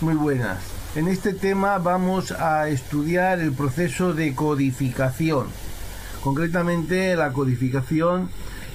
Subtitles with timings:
[0.00, 0.58] Muy buenas.
[0.96, 5.46] En este tema vamos a estudiar el proceso de codificación,
[6.22, 8.28] concretamente la codificación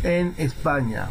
[0.04, 1.10] en España.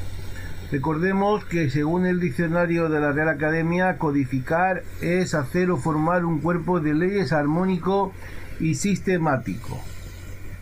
[0.71, 6.41] Recordemos que según el diccionario de la Real Academia, codificar es hacer o formar un
[6.41, 8.13] cuerpo de leyes armónico
[8.61, 9.81] y sistemático.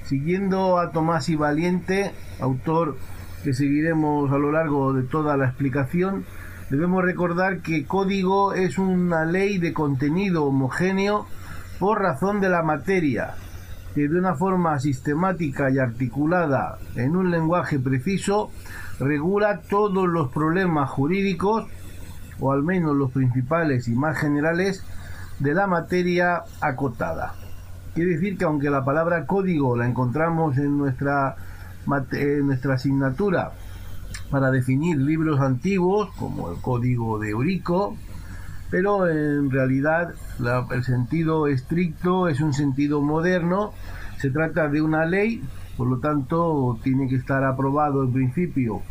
[0.05, 2.99] Siguiendo a Tomás y Valiente, autor
[3.47, 6.25] que seguiremos a lo largo de toda la explicación,
[6.69, 11.29] debemos recordar que código es una ley de contenido homogéneo
[11.79, 13.35] por razón de la materia,
[13.95, 18.51] que de una forma sistemática y articulada en un lenguaje preciso
[18.99, 21.69] regula todos los problemas jurídicos,
[22.41, 24.85] o al menos los principales y más generales,
[25.39, 27.35] de la materia acotada.
[27.95, 31.37] Quiere decir que aunque la palabra código la encontramos en nuestra,
[32.13, 33.53] en nuestra asignatura
[34.31, 37.97] para definir libros antiguos, como el código de Eurico,
[38.71, 40.15] pero en realidad
[40.71, 43.73] el sentido estricto es un sentido moderno,
[44.19, 45.43] se trata de una ley,
[45.77, 48.83] por lo tanto tiene que estar aprobado en principio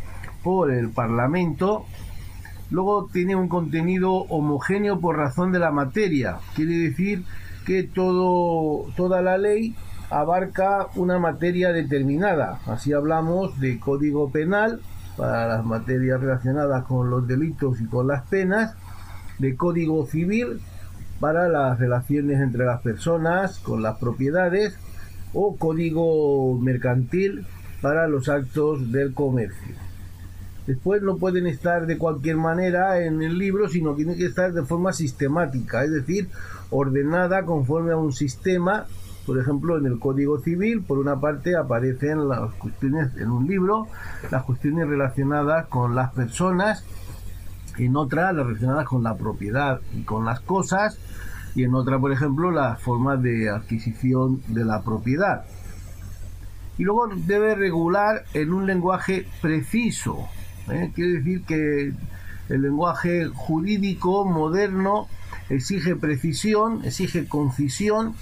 [0.42, 1.84] por el Parlamento,
[2.70, 7.24] luego tiene un contenido homogéneo por razón de la materia, quiere decir
[7.66, 9.74] que todo, toda la ley
[10.10, 12.60] abarca una materia determinada.
[12.66, 14.80] Así hablamos de código penal
[15.16, 18.74] para las materias relacionadas con los delitos y con las penas,
[19.38, 20.60] de código civil
[21.20, 24.78] para las relaciones entre las personas con las propiedades
[25.32, 27.46] o código mercantil
[27.82, 29.74] para los actos del comercio.
[30.66, 34.64] Después no pueden estar de cualquier manera en el libro, sino tienen que estar de
[34.64, 36.28] forma sistemática, es decir,
[36.70, 38.86] ordenada conforme a un sistema.
[39.26, 43.88] Por ejemplo, en el Código Civil, por una parte aparecen las cuestiones en un libro,
[44.30, 46.84] las cuestiones relacionadas con las personas,
[47.76, 50.98] en otra las relacionadas con la propiedad y con las cosas,
[51.56, 55.44] y en otra, por ejemplo, las formas de adquisición de la propiedad.
[56.78, 60.28] Y luego debe regular en un lenguaje preciso.
[60.70, 60.92] ¿eh?
[60.94, 61.92] Quiere decir que
[62.48, 65.08] el lenguaje jurídico moderno
[65.48, 68.14] exige precisión, exige concisión,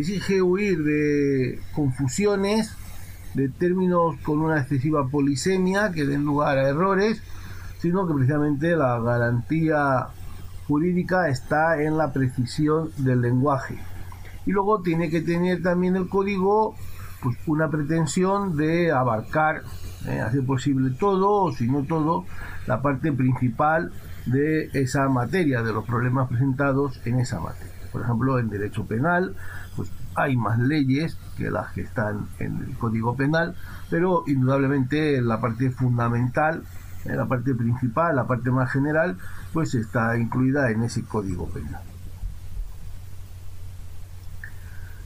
[0.00, 2.76] exige huir de confusiones,
[3.34, 7.22] de términos con una excesiva polisemia que den lugar a errores,
[7.78, 10.08] sino que precisamente la garantía
[10.66, 13.78] jurídica está en la precisión del lenguaje.
[14.46, 16.74] Y luego tiene que tener también el código
[17.22, 19.62] pues, una pretensión de abarcar,
[20.06, 22.24] eh, hacer posible todo, o si no todo,
[22.66, 23.92] la parte principal
[24.26, 27.73] de esa materia, de los problemas presentados en esa materia.
[27.94, 29.36] Por ejemplo, en derecho penal,
[29.76, 33.54] pues hay más leyes que las que están en el Código Penal,
[33.88, 36.64] pero indudablemente la parte fundamental,
[37.04, 39.16] eh, la parte principal, la parte más general,
[39.52, 41.82] pues está incluida en ese Código Penal.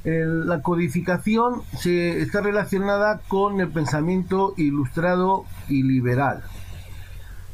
[0.05, 6.43] la codificación se está relacionada con el pensamiento ilustrado y liberal.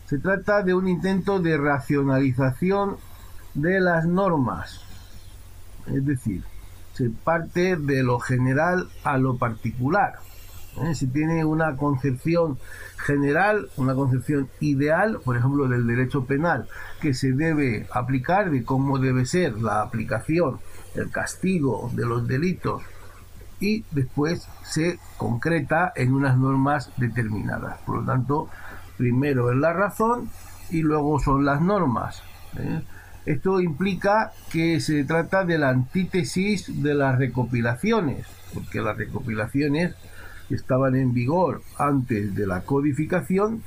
[0.07, 2.99] Se trata de un intento de racionalización
[3.55, 4.84] de las normas,
[5.87, 6.43] es decir,
[6.95, 10.15] se parte de lo general a lo particular.
[10.83, 10.95] ¿eh?
[10.95, 12.59] Se tiene una concepción
[12.97, 16.69] general, una concepción ideal, por ejemplo, del derecho penal,
[17.01, 20.59] que se debe aplicar, de cómo debe ser la aplicación,
[20.95, 22.83] el castigo de los delitos,
[23.61, 27.79] y después se concreta en unas normas determinadas.
[27.81, 28.49] Por lo tanto,
[28.97, 30.31] primero es la razón
[30.71, 32.23] y luego son las normas.
[32.57, 32.83] ¿eh?
[33.27, 39.95] Esto implica que se trata de la antítesis de las recopilaciones, porque las recopilaciones
[40.49, 43.63] que estaban en vigor antes de la codificación,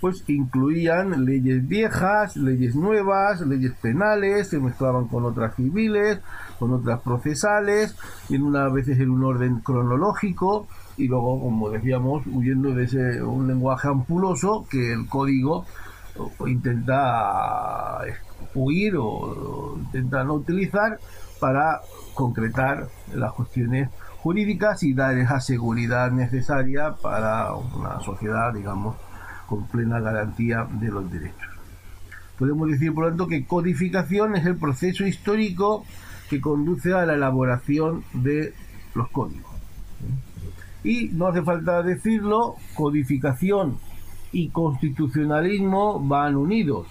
[0.00, 6.20] pues incluían leyes viejas, leyes nuevas, leyes penales, se mezclaban con otras civiles,
[6.58, 7.96] con otras procesales,
[8.30, 13.48] en una veces en un orden cronológico, y luego, como decíamos, huyendo de ese un
[13.48, 15.66] lenguaje ampuloso que el código
[16.46, 17.98] intenta
[18.54, 20.98] huir o no utilizar
[21.38, 21.80] para
[22.14, 23.88] concretar las cuestiones
[24.18, 28.96] jurídicas y dar esa seguridad necesaria para una sociedad, digamos,
[29.46, 31.48] con plena garantía de los derechos.
[32.38, 35.84] Podemos decir, por lo tanto, que codificación es el proceso histórico
[36.28, 38.54] que conduce a la elaboración de
[38.94, 39.50] los códigos.
[40.84, 43.78] Y no hace falta decirlo, codificación
[44.32, 46.86] y constitucionalismo van unidos.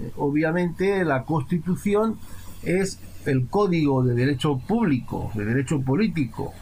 [0.00, 2.18] Eh, obviamente la constitución
[2.62, 6.52] es el código de derecho público, de derecho político.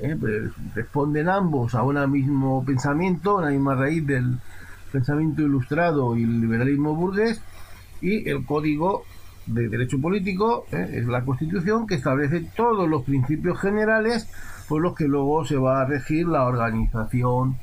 [0.00, 4.38] Eh, pues, responden ambos a un mismo pensamiento, a una misma raíz del,
[4.94, 7.42] pensamiento ilustrado y el liberalismo burgués,
[8.00, 9.02] y el código
[9.46, 10.88] de derecho político ¿eh?
[10.92, 14.30] es la constitución que establece todos los principios generales
[14.68, 17.58] por los que luego se va a regir la organización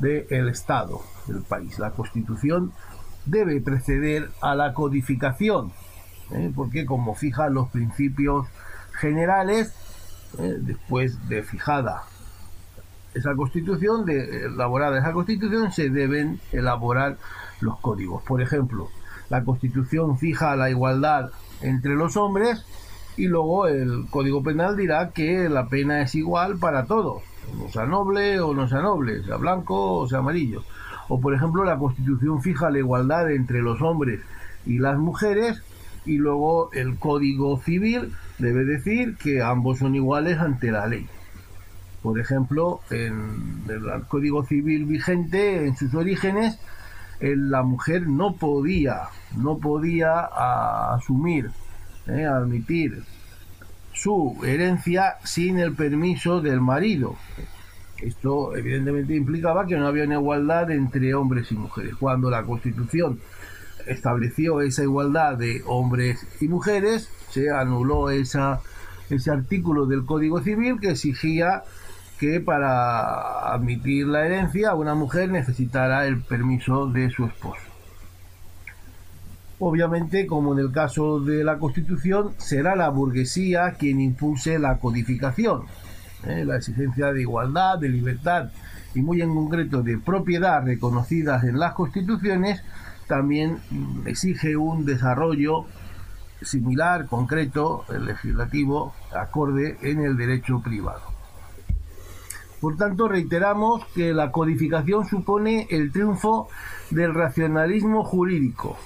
[0.00, 1.78] del Estado del país.
[1.78, 2.72] La constitución
[3.26, 5.72] debe preceder a la codificación,
[6.32, 6.52] ¿eh?
[6.54, 8.46] porque como fija los principios
[8.92, 9.74] generales,
[10.38, 10.56] ¿eh?
[10.60, 12.04] después de fijada
[13.14, 17.18] esa constitución, de elaborada esa constitución, se deben elaborar
[17.60, 18.22] los códigos.
[18.22, 18.88] Por ejemplo,
[19.28, 21.30] la Constitución fija la igualdad
[21.60, 22.64] entre los hombres
[23.16, 27.22] y luego el Código Penal dirá que la pena es igual para todos,
[27.58, 30.62] no sea noble o no sea noble, sea blanco o sea amarillo.
[31.08, 34.20] O por ejemplo la Constitución fija la igualdad entre los hombres
[34.66, 35.62] y las mujeres
[36.04, 41.06] y luego el Código Civil debe decir que ambos son iguales ante la ley.
[42.02, 46.58] Por ejemplo, en el Código Civil vigente, en sus orígenes,
[47.20, 49.02] la mujer no podía,
[49.36, 50.28] no podía
[50.94, 51.50] asumir,
[52.08, 53.04] eh, admitir
[53.92, 57.16] su herencia sin el permiso del marido.
[58.02, 61.94] Esto evidentemente implicaba que no había una igualdad entre hombres y mujeres.
[61.94, 63.20] Cuando la Constitución
[63.86, 68.60] estableció esa igualdad de hombres y mujeres, se anuló esa,
[69.08, 71.62] ese artículo del Código Civil que exigía
[72.18, 77.62] que para admitir la herencia una mujer necesitará el permiso de su esposo.
[79.58, 85.62] Obviamente, como en el caso de la Constitución, será la burguesía quien impulse la codificación.
[86.26, 86.44] ¿Eh?
[86.44, 88.50] La exigencia de igualdad, de libertad
[88.94, 92.62] y muy en concreto de propiedad reconocidas en las constituciones
[93.06, 93.58] también
[94.06, 95.66] exige un desarrollo
[96.40, 101.02] similar, concreto, legislativo, acorde en el derecho privado.
[102.60, 106.48] Por tanto, reiteramos que la codificación supone el triunfo
[106.90, 108.76] del racionalismo jurídico.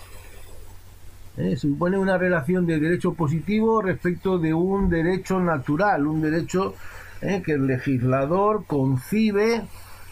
[1.36, 1.56] ¿Eh?
[1.56, 6.74] Supone una relación de derecho positivo respecto de un derecho natural, un derecho
[7.20, 7.42] ¿eh?
[7.44, 9.62] que el legislador concibe,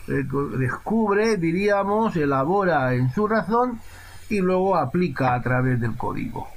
[0.09, 0.25] eh,
[0.59, 3.81] descubre, diríamos, elabora en su razón
[4.29, 6.49] y luego aplica a través del código.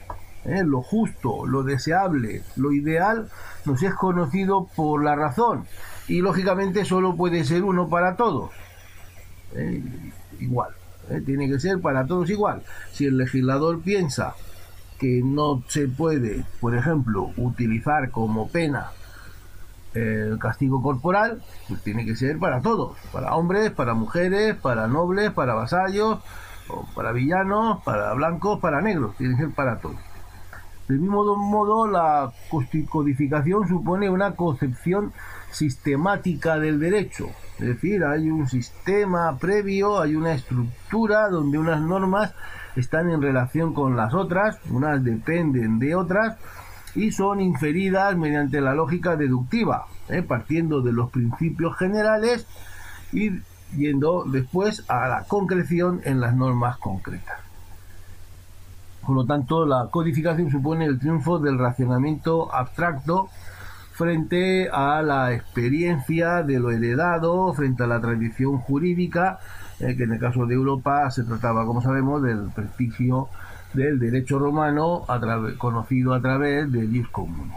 [0.45, 3.27] Lo justo, lo deseable, lo ideal
[3.65, 5.65] nos es conocido por la razón
[6.07, 8.51] y lógicamente solo puede ser uno para todos.
[9.53, 9.83] Eh,
[10.39, 10.71] igual,
[11.09, 12.63] eh, tiene que ser para todos igual.
[12.91, 14.35] Si el legislador piensa
[14.99, 18.91] que no se puede, por ejemplo, utilizar como pena
[19.93, 25.31] el castigo corporal, pues tiene que ser para todos, para hombres, para mujeres, para nobles,
[25.31, 26.19] para vasallos,
[26.95, 29.97] para villanos, para blancos, para negros, tiene que ser para todos.
[30.87, 32.31] Del mismo modo, la
[32.89, 35.11] codificación supone una concepción
[35.51, 37.27] sistemática del derecho.
[37.59, 42.33] Es decir, hay un sistema previo, hay una estructura donde unas normas
[42.77, 46.37] están en relación con las otras, unas dependen de otras
[46.95, 50.21] y son inferidas mediante la lógica deductiva, ¿eh?
[50.21, 52.47] partiendo de los principios generales
[53.11, 53.31] y
[53.75, 57.39] yendo después a la concreción en las normas concretas.
[59.05, 63.29] Por lo tanto, la codificación supone el triunfo del racionamiento abstracto
[63.93, 69.39] frente a la experiencia de lo heredado, frente a la tradición jurídica,
[69.79, 73.29] eh, que en el caso de Europa se trataba, como sabemos, del prestigio
[73.73, 75.05] del derecho romano
[75.57, 77.51] conocido a través del jus común.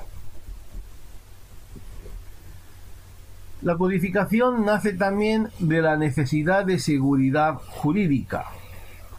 [3.63, 8.47] La codificación nace también de la necesidad de seguridad jurídica.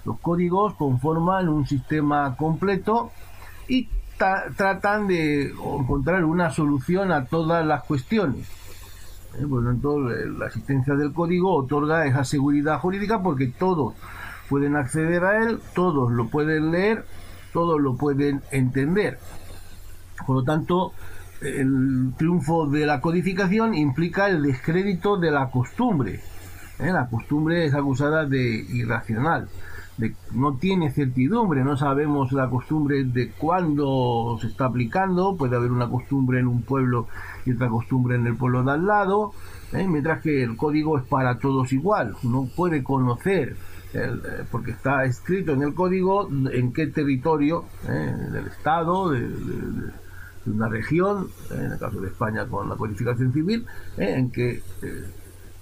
[0.04, 3.12] Los códigos conforman un sistema completo
[3.68, 3.88] y
[4.58, 8.48] tratan de encontrar una solución a todas las cuestiones.
[9.40, 9.64] Eh, por
[10.38, 13.94] la existencia del código otorga esa seguridad jurídica porque todos
[14.52, 17.06] pueden acceder a él, todos lo pueden leer,
[17.54, 19.18] todos lo pueden entender.
[20.28, 20.92] Por lo tanto,
[21.42, 26.20] el triunfo de la codificación implica el descrédito de la costumbre.
[26.80, 29.48] Eh, la costumbre es acusada de irracional
[30.34, 35.90] no tiene certidumbre, no sabemos la costumbre de cuándo se está aplicando, puede haber una
[35.90, 37.08] costumbre en un pueblo
[37.46, 39.34] y otra costumbre en el pueblo de al lado,
[39.74, 39.88] ¿eh?
[39.88, 43.56] mientras que el código es para todos igual, uno puede conocer,
[43.94, 48.16] eh, porque está escrito en el código en qué territorio ¿eh?
[48.32, 49.28] del Estado, de,
[50.46, 53.66] una región, en el caso de España con la codificación civil,
[53.98, 54.64] en que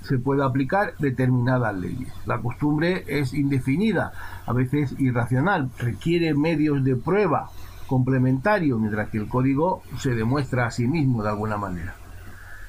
[0.01, 2.13] se puede aplicar determinadas leyes.
[2.25, 4.13] La costumbre es indefinida,
[4.45, 7.49] a veces irracional, requiere medios de prueba
[7.87, 11.95] complementarios, mientras que el código se demuestra a sí mismo de alguna manera.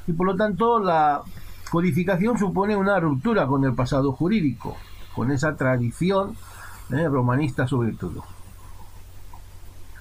[0.06, 1.22] Y por lo tanto, la
[1.70, 4.76] codificación supone una ruptura con el pasado jurídico.
[5.14, 6.36] Con esa tradición
[6.90, 8.24] eh, romanista sobre todo.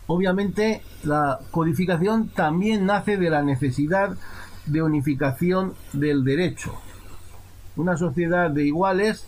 [0.08, 4.18] Obviamente la codificación también nace de la necesidad
[4.66, 6.74] de unificación del derecho.
[7.76, 9.28] Una sociedad de iguales,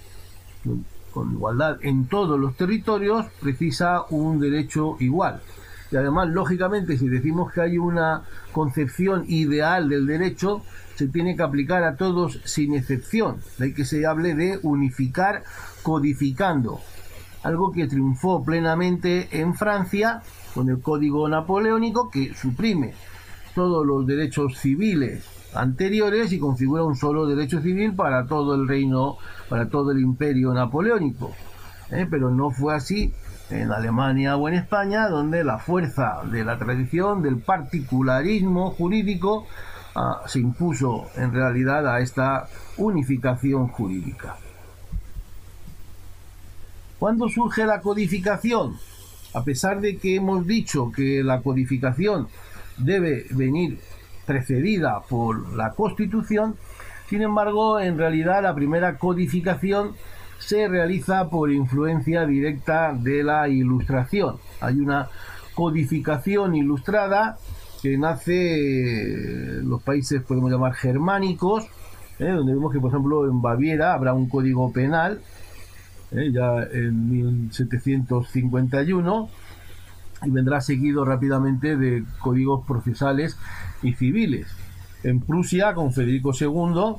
[1.14, 5.42] con igualdad en todos los territorios, precisa un derecho igual.
[5.92, 10.64] Y además, lógicamente, si decimos que hay una concepción ideal del derecho,
[10.96, 13.38] se tiene que aplicar a todos sin excepción.
[13.60, 15.44] Hay que se hable de unificar
[15.84, 16.80] codificando.
[17.44, 20.22] Algo que triunfó plenamente en Francia
[20.54, 22.94] con el Código Napoleónico que suprime
[23.56, 29.18] todos los derechos civiles anteriores y configura un solo derecho civil para todo el reino,
[29.50, 31.32] para todo el imperio napoleónico.
[31.90, 32.08] ¿eh?
[32.10, 33.14] Pero no fue así
[33.52, 39.48] en Alemania o en España, donde la fuerza de la tradición, del particularismo jurídico,
[39.96, 44.38] ah, se impuso en realidad a esta unificación jurídica.
[47.00, 48.78] ¿Cuándo surge la codificación?
[49.34, 52.28] A pesar de que hemos dicho que la codificación
[52.78, 53.80] debe venir
[54.26, 56.56] precedida por la Constitución,
[57.10, 59.96] sin embargo, en realidad la primera codificación
[60.42, 64.38] se realiza por influencia directa de la ilustración.
[64.60, 65.08] Hay una
[65.54, 67.38] codificación ilustrada
[67.82, 71.66] que nace en los países, podemos llamar germánicos,
[72.20, 72.32] ¿eh?
[72.32, 75.20] donde vemos que, por ejemplo, en Baviera habrá un código penal,
[76.12, 76.32] ¿eh?
[76.32, 79.30] ya en 1751,
[80.24, 83.36] y vendrá seguido rápidamente de códigos procesales
[83.82, 84.48] y civiles.
[85.04, 86.98] En Prusia, con Federico II,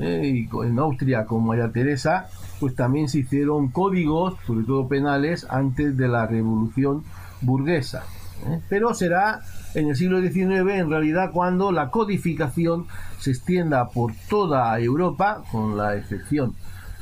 [0.00, 0.22] ¿eh?
[0.26, 2.28] y en Austria, con María Teresa,
[2.60, 7.04] pues también se hicieron códigos, sobre todo penales, antes de la revolución
[7.40, 8.04] burguesa.
[8.48, 8.60] ¿eh?
[8.68, 9.40] Pero será
[9.74, 12.86] en el siglo XIX, en realidad, cuando la codificación
[13.18, 16.54] se extienda por toda Europa, con la excepción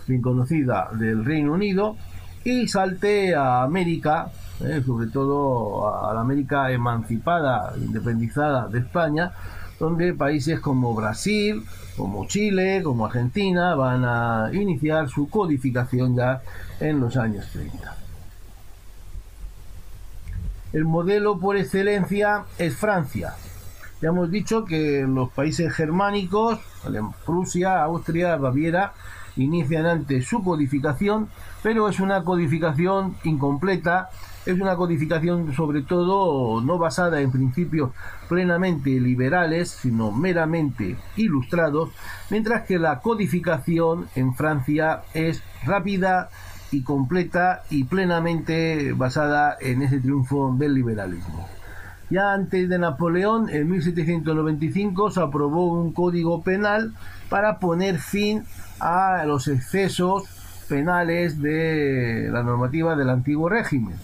[0.06, 1.96] bien conocida del Reino Unido,
[2.44, 4.82] y salte a América, ¿eh?
[4.84, 9.32] sobre todo a la América emancipada, independizada de España,
[9.78, 11.64] donde países como Brasil,
[11.96, 16.42] como Chile, como Argentina, van a iniciar su codificación ya
[16.80, 17.96] en los años 30.
[20.72, 23.34] El modelo por excelencia es Francia.
[24.02, 26.58] Ya hemos dicho que los países germánicos,
[27.24, 28.92] Prusia, Austria, Baviera,
[29.36, 31.28] inician antes su codificación,
[31.62, 34.10] pero es una codificación incompleta
[34.46, 37.90] es una codificación sobre todo no basada en principios
[38.28, 41.90] plenamente liberales, sino meramente ilustrados,
[42.30, 46.28] mientras que la codificación en Francia es rápida
[46.70, 51.48] y completa y plenamente basada en ese triunfo del liberalismo.
[52.10, 56.92] Ya antes de Napoleón, en 1795, se aprobó un código penal
[57.30, 58.44] para poner fin
[58.78, 60.24] a los excesos
[60.68, 63.96] penales de la normativa del antiguo régimen.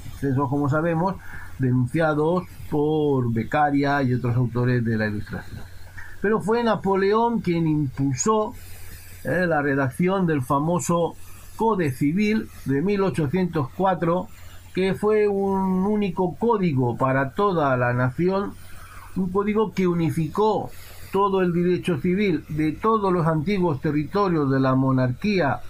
[0.49, 1.17] Como sabemos,
[1.59, 5.61] denunciados por Becaria y otros autores de la Ilustración.
[6.21, 8.55] Pero fue Napoleón quien impulsó
[9.25, 11.15] eh, la redacción del famoso
[11.57, 14.29] Code Civil de 1804,
[14.75, 18.55] que fue un único código para toda la nación,
[19.17, 20.71] un código que unificó
[21.13, 25.61] todo el derecho civil de todos los antiguos territorios de la monarquía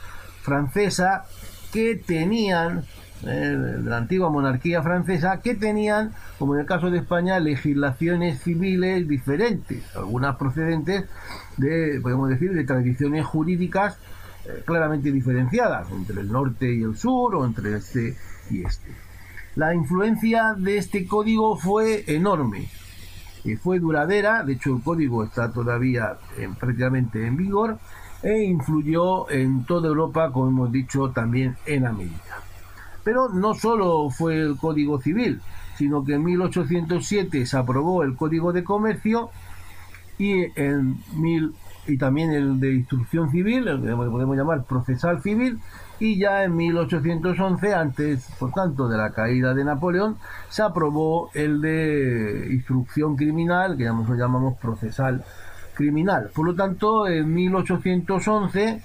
[0.42, 1.25] francesa
[1.73, 2.85] que tenían,
[3.23, 9.07] de la antigua monarquía francesa, que tenían, como en el caso de España, legislaciones civiles
[9.07, 11.05] diferentes, algunas procedentes
[11.57, 13.99] de, podemos decir, de tradiciones jurídicas
[14.47, 18.17] eh, claramente diferenciadas entre el norte y el sur o entre este
[18.50, 18.91] y este.
[19.57, 22.69] La influencia de este código fue enorme,
[23.45, 26.19] y fue duradera, de hecho el código está todavía
[26.59, 27.79] prácticamente en vigor,
[28.23, 32.50] e influyó en toda Europa, como hemos dicho, también en América.
[33.04, 35.40] Pero no solo fue el Código Civil,
[35.76, 39.30] sino que en 1807 se aprobó el Código de Comercio
[40.19, 41.54] y en mil,
[41.87, 45.59] y también el de instrucción civil, el que podemos llamar procesal civil,
[45.99, 50.19] y ya en 1811, antes, por tanto, de la caída de Napoleón,
[50.50, 55.25] se aprobó el de instrucción criminal, que nosotros llamamos procesal
[55.75, 56.30] criminal.
[56.35, 58.83] Por lo tanto, en 1811,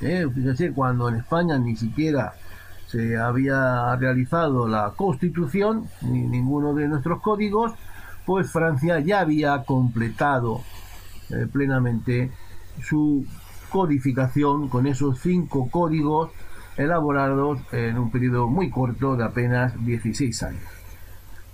[0.00, 2.32] eh, fíjense, cuando en España ni siquiera
[2.86, 7.72] se había realizado la constitución, ni ninguno de nuestros códigos,
[8.24, 10.62] pues Francia ya había completado
[11.30, 12.30] eh, plenamente
[12.82, 13.24] su
[13.70, 16.30] codificación con esos cinco códigos
[16.76, 20.62] elaborados en un periodo muy corto de apenas 16 años.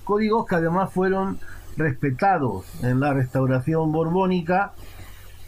[0.04, 1.38] Códigos que además fueron
[1.76, 4.72] respetados en la restauración borbónica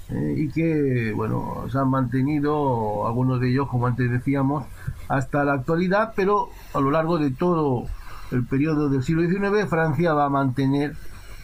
[0.09, 4.65] eh, y que, bueno, se han mantenido, algunos de ellos, como antes decíamos,
[5.09, 7.87] hasta la actualidad, pero a lo largo de todo
[8.31, 10.95] el periodo del siglo XIX Francia va a mantener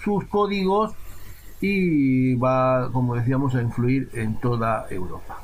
[0.02, 0.92] sus códigos
[1.60, 5.38] y va, como decíamos, a influir en toda Europa.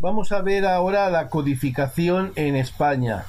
[0.00, 3.24] Vamos a ver ahora la codificación en España.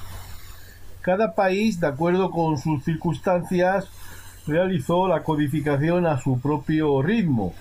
[1.02, 3.88] Cada país, de acuerdo con sus circunstancias,
[4.46, 7.54] realizó la codificación a su propio ritmo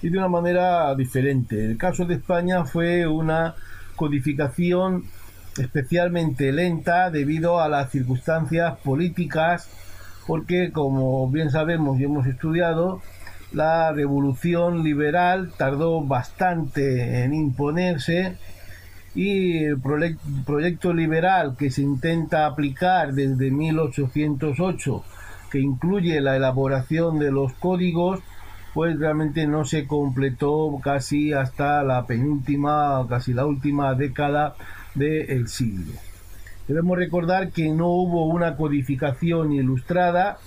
[0.00, 1.64] y de una manera diferente.
[1.64, 3.54] El caso de España fue una
[3.96, 5.04] codificación
[5.58, 9.68] especialmente lenta debido a las circunstancias políticas,
[10.26, 13.02] porque como bien sabemos y hemos estudiado,
[13.52, 18.38] la revolución liberal tardó bastante en imponerse
[19.14, 19.78] y el
[20.46, 25.04] proyecto liberal que se intenta aplicar desde 1808,
[25.50, 28.20] que incluye la elaboración de los códigos,
[28.74, 34.54] pues realmente no se completó casi hasta la penúltima, casi la última década
[34.94, 35.92] del siglo.
[36.68, 40.38] Debemos recordar que no hubo una codificación ilustrada,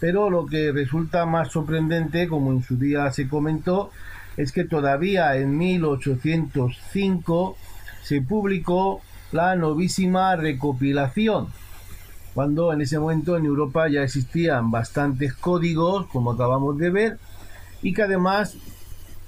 [0.00, 3.90] pero lo que resulta más sorprendente, como en su día se comentó,
[4.36, 7.56] es que todavía en 1805
[8.02, 9.00] se publicó
[9.32, 11.48] la novísima recopilación,
[12.34, 17.18] cuando en ese momento en Europa ya existían bastantes códigos, como acabamos de ver,
[17.82, 18.56] y que además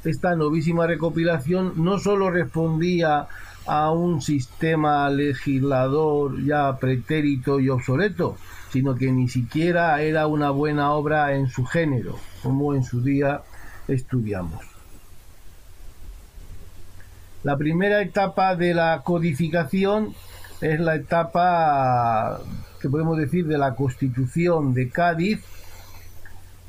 [0.04, 3.28] esta novísima recopilación no solo respondía
[3.66, 8.36] a un sistema legislador ya pretérito y obsoleto,
[8.70, 13.42] sino que ni siquiera era una buena obra en su género, como en su día
[13.86, 14.64] estudiamos.
[17.42, 20.14] La primera etapa de la codificación
[20.60, 22.40] es la etapa
[22.80, 25.40] que podemos decir de la constitución de Cádiz,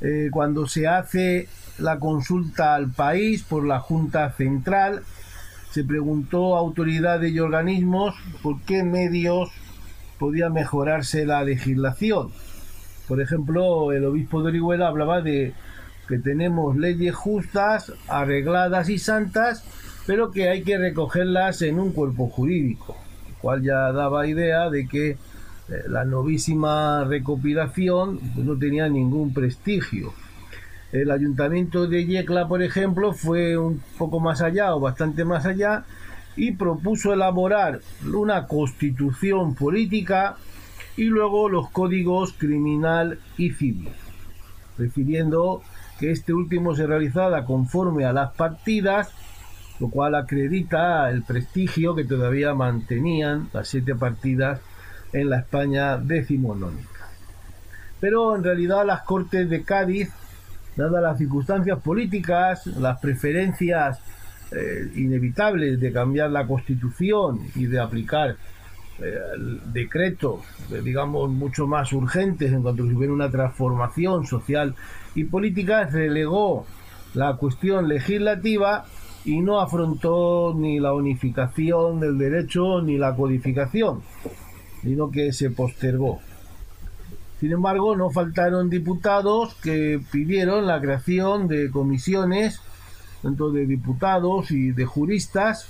[0.02, 1.48] eh, cuando se hace
[1.78, 5.04] la consulta al país por la Junta Central,
[5.72, 9.50] se preguntó a autoridades y organismos por qué medios
[10.20, 12.32] podía mejorarse la legislación.
[13.08, 15.54] Por ejemplo, el obispo de Orihuela hablaba de
[16.08, 19.64] que tenemos leyes justas, arregladas y santas,
[20.06, 22.98] pero que hay que recogerlas en un cuerpo jurídico,
[23.30, 25.18] lo cual ya daba idea de que eh,
[25.88, 30.14] la novísima recopilación no tenía ningún prestigio.
[30.92, 35.86] El ayuntamiento de Yecla, por ejemplo, fue un poco más allá o bastante más allá
[36.36, 37.80] y propuso elaborar
[38.14, 40.36] una constitución política
[40.98, 43.90] y luego los códigos criminal y civil,
[44.78, 45.62] refiriendo
[46.00, 49.14] que este último se realizara conforme a las partidas
[49.82, 54.62] lo cual acredita el prestigio que todavía mantenían las siete partidas
[55.12, 57.10] en la España decimonónica.
[58.00, 60.12] Pero en realidad las Cortes de Cádiz,
[60.82, 64.00] dadas las circunstancias políticas, las preferencias
[64.52, 68.36] eh, inevitables de cambiar la Constitución y de aplicar
[69.00, 69.16] eh,
[69.74, 70.42] decretos,
[70.84, 74.76] digamos, mucho más urgentes en cuanto si hubiera una transformación social
[75.16, 76.66] y política, relegó
[77.14, 78.86] la cuestión legislativa
[79.24, 84.02] y no afrontó ni la unificación del derecho ni la codificación,
[84.82, 86.20] sino que se postergó.
[87.42, 92.62] Sin embargo, no faltaron diputados que pidieron la creación de comisiones,
[93.24, 95.68] tanto de diputados y de juristas,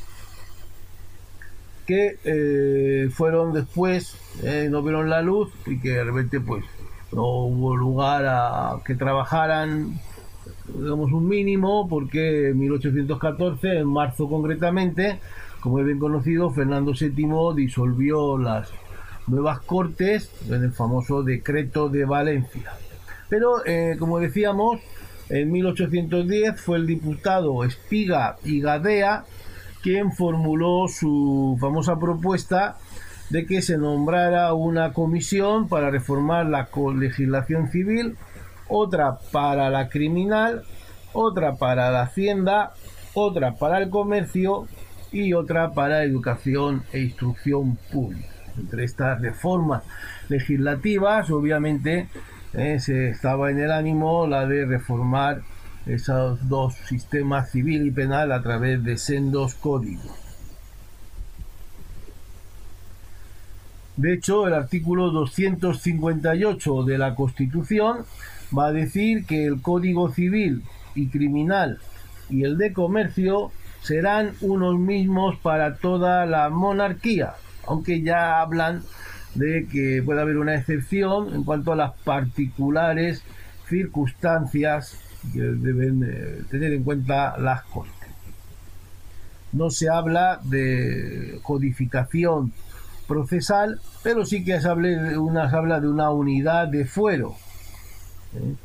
[1.87, 6.65] que eh, fueron después, eh, no vieron la luz y que de repente pues
[7.13, 9.97] no hubo lugar a que trabajaran
[10.67, 15.19] digamos, un mínimo, porque en 1814, en marzo concretamente,
[15.61, 18.69] como es bien conocido, Fernando VII disolvió las
[19.31, 22.71] nuevas cortes en el famoso decreto de Valencia.
[23.29, 24.79] Pero, eh, como decíamos,
[25.29, 29.23] en 1810 fue el diputado Espiga y Gadea
[29.81, 32.77] quien formuló su famosa propuesta
[33.31, 38.15] de que se nombrara una comisión para reformar la legislación civil
[38.71, 40.63] otra para la criminal,
[41.11, 42.73] otra para la hacienda,
[43.13, 44.65] otra para el comercio
[45.11, 48.30] y otra para educación e instrucción pública.
[48.57, 49.83] Entre estas reformas
[50.29, 52.07] legislativas, obviamente,
[52.53, 55.41] eh, se estaba en el ánimo la de reformar
[55.85, 60.11] esos dos sistemas civil y penal a través de sendos códigos.
[63.97, 68.05] De hecho, el artículo 258 de la Constitución
[68.57, 70.63] va a decir que el Código Civil
[70.95, 71.79] y Criminal
[72.29, 77.33] y el de Comercio serán unos mismos para toda la monarquía,
[77.67, 78.83] aunque ya hablan
[79.35, 83.23] de que puede haber una excepción en cuanto a las particulares
[83.67, 84.97] circunstancias
[85.33, 87.93] que deben eh, tener en cuenta las Cortes.
[89.53, 92.51] no se habla de codificación
[93.07, 97.35] procesal, pero sí que se habla de una, habla de una unidad de fuero.
[98.35, 98.55] ¿eh?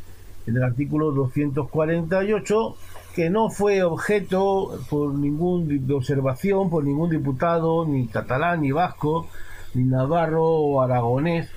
[0.47, 2.77] En el artículo 248,
[3.17, 9.27] que no fue objeto por ningún de observación por ningún diputado, ni catalán, ni vasco,
[9.73, 11.49] ni navarro o aragonés,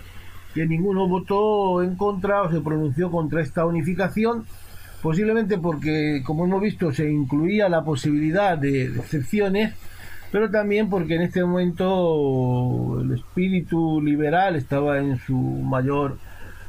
[0.54, 4.46] que ninguno votó en contra o se pronunció contra esta unificación,
[5.02, 9.76] posiblemente porque, como hemos visto, se incluía la posibilidad de excepciones,
[10.32, 16.20] pero también porque en este momento el espíritu liberal estaba en su mayor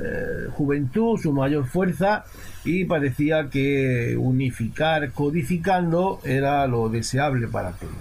[0.03, 2.25] eh, juventud, su mayor fuerza,
[2.65, 7.95] y parecía que unificar codificando era lo deseable para todos.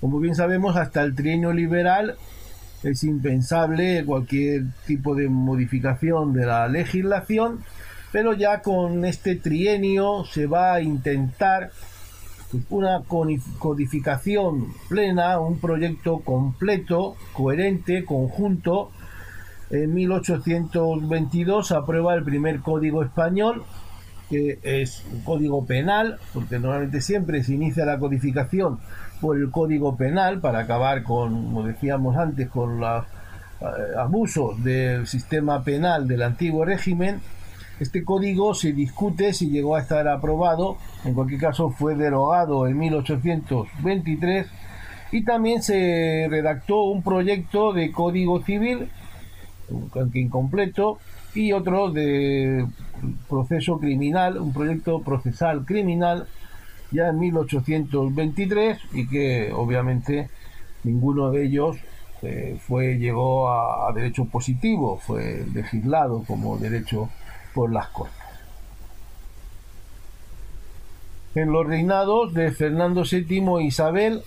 [0.00, 2.16] Como bien sabemos, hasta el trienio liberal
[2.82, 7.64] es impensable cualquier tipo de modificación de la legislación,
[8.12, 11.70] pero ya con este trienio se va a intentar
[12.70, 13.02] una
[13.58, 18.90] codificación plena, un proyecto completo, coherente, conjunto.
[19.70, 23.64] En 1822 aprueba el primer código español,
[24.30, 28.78] que es un código penal, porque normalmente siempre se inicia la codificación
[29.20, 33.04] por el Código Penal para acabar con, como decíamos antes, con los
[33.60, 33.64] eh,
[33.98, 37.20] abusos del sistema penal del antiguo régimen.
[37.80, 42.78] Este código se discute si llegó a estar aprobado, en cualquier caso fue derogado en
[42.78, 44.46] 1823
[45.12, 48.90] y también se redactó un proyecto de código civil,
[49.70, 50.98] aunque incompleto,
[51.34, 52.66] y otro de
[53.28, 56.26] proceso criminal, un proyecto procesal criminal
[56.90, 60.30] ya en 1823 y que obviamente
[60.84, 61.76] ninguno de ellos
[62.22, 67.10] eh, fue llegó a, derecho positivo, fue legislado como derecho
[67.54, 68.16] por las Cortes.
[71.34, 74.22] En los reinados de Fernando VII e Isabel,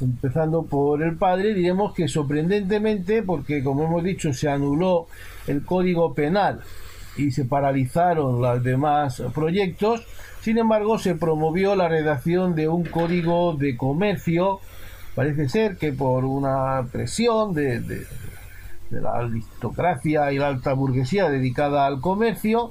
[0.00, 5.06] empezando por el padre, diremos que sorprendentemente, porque como hemos dicho, se anuló
[5.46, 6.60] el código penal
[7.16, 10.06] y se paralizaron los demás proyectos,
[10.46, 14.60] sin embargo, se promovió la redacción de un código de comercio,
[15.16, 18.06] parece ser que por una presión de,
[18.90, 22.70] la aristocracia y la alta burguesía dedicada al comercio,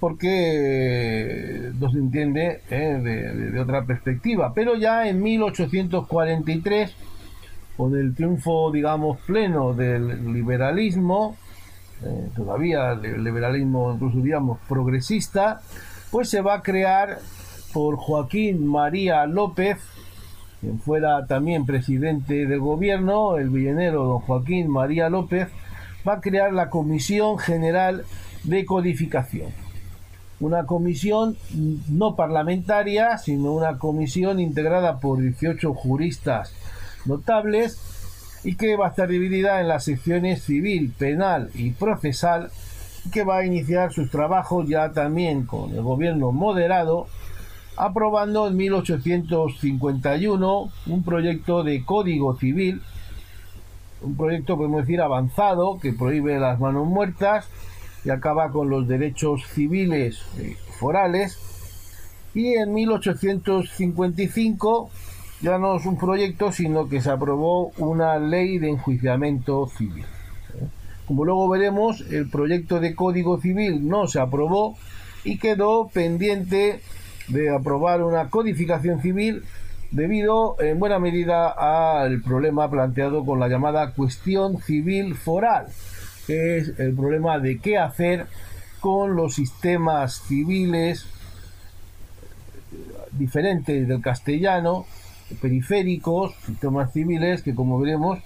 [0.00, 4.52] porque no se entiende eh, de, otra perspectiva.
[4.54, 6.94] Pero ya en 1843,
[7.76, 11.36] con el triunfo, digamos, pleno del liberalismo,
[12.04, 15.60] eh, todavía el liberalismo, incluso digamos, progresista,
[16.10, 17.18] pues se va a crear
[17.72, 19.78] por Joaquín María López,
[20.60, 25.48] quien fuera también presidente del gobierno, el villanero don Joaquín María López,
[26.06, 28.04] va a crear la Comisión General
[28.44, 29.65] de Codificación.
[30.38, 31.36] Una comisión
[31.88, 36.52] no parlamentaria, sino una comisión integrada por 18 juristas
[37.06, 37.80] notables
[38.44, 42.50] y que va a estar dividida en las secciones civil, penal y procesal,
[43.12, 47.06] que va a iniciar sus trabajos ya también con el gobierno moderado,
[47.76, 52.80] aprobando en 1851 un proyecto de código civil,
[54.02, 57.48] un proyecto, podemos decir, avanzado, que prohíbe las manos muertas
[58.06, 61.36] y acaba con los derechos civiles eh, forales.
[62.34, 64.90] Y en 1855
[65.42, 70.04] ya no es un proyecto, sino que se aprobó una ley de enjuiciamiento civil.
[71.06, 74.76] Como luego veremos, el proyecto de Código Civil no se aprobó
[75.24, 76.80] y quedó pendiente
[77.28, 79.42] de aprobar una codificación civil
[79.90, 85.68] debido en buena medida al problema planteado con la llamada cuestión civil foral,
[86.28, 88.26] es el problema de qué hacer
[88.80, 91.06] con los sistemas civiles
[93.12, 94.86] diferentes del castellano
[95.40, 98.18] periféricos, sistemas civiles que como veremos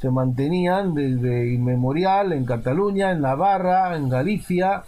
[0.00, 4.82] se mantenían desde inmemorial en Cataluña, en Navarra, en Galicia,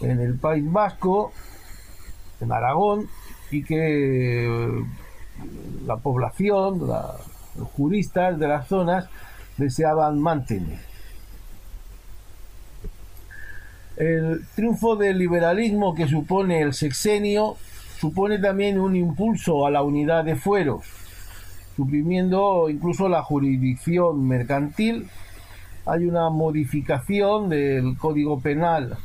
[0.00, 1.32] en el País Vasco,
[2.40, 3.08] en Aragón
[3.50, 4.84] y que eh,
[5.86, 9.08] la población, los juristas de las zonas
[9.56, 10.89] deseaban mantener.
[14.00, 17.56] El triunfo del liberalismo que supone el sexenio
[17.98, 20.86] supone también un impulso a la unidad de fueros
[21.76, 25.08] suprimiendo incluso la jurisdicción mercantil.
[25.84, 28.96] Hay una modificación del Código Penal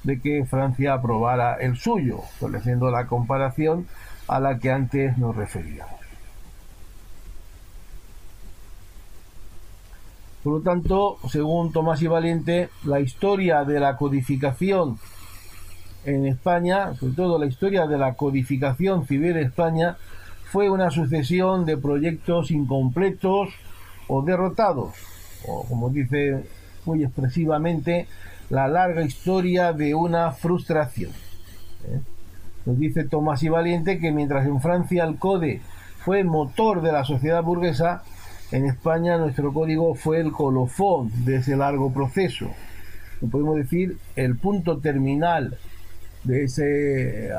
[0.03, 3.87] de que Francia aprobara el suyo, estableciendo la comparación
[4.27, 5.97] a la que antes nos referíamos.
[10.43, 14.97] Por lo tanto, según Tomás y Valiente, la historia de la codificación
[16.05, 19.97] en España, sobre todo la historia de la codificación civil en España,
[20.45, 23.49] fue una sucesión de proyectos incompletos
[24.07, 24.93] o derrotados,
[25.45, 26.45] o como dice
[26.87, 28.07] muy expresivamente,
[28.49, 31.11] la larga historia de una frustración.
[31.85, 31.99] ¿eh?
[32.65, 35.61] Nos dice Tomás y Valiente que mientras en Francia el CODE
[35.99, 38.03] fue motor de la sociedad burguesa,
[38.51, 42.47] en España nuestro código fue el colofón de ese largo proceso.
[43.29, 45.57] Podemos decir el punto terminal
[46.23, 47.31] de ese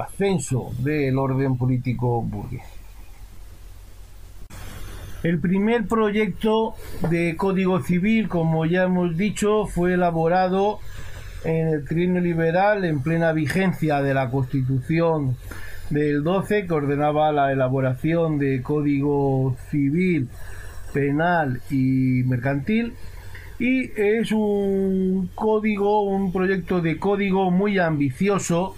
[0.00, 2.81] ascenso del orden político burgués.
[5.22, 6.74] El primer proyecto
[7.08, 10.80] de Código Civil, como ya hemos dicho, fue elaborado
[11.44, 15.36] en el trienio liberal en plena vigencia de la Constitución
[15.90, 20.28] del 12 que ordenaba la elaboración de Código Civil,
[20.92, 22.94] Penal y Mercantil.
[23.60, 28.74] Y es un código, un proyecto de código muy ambicioso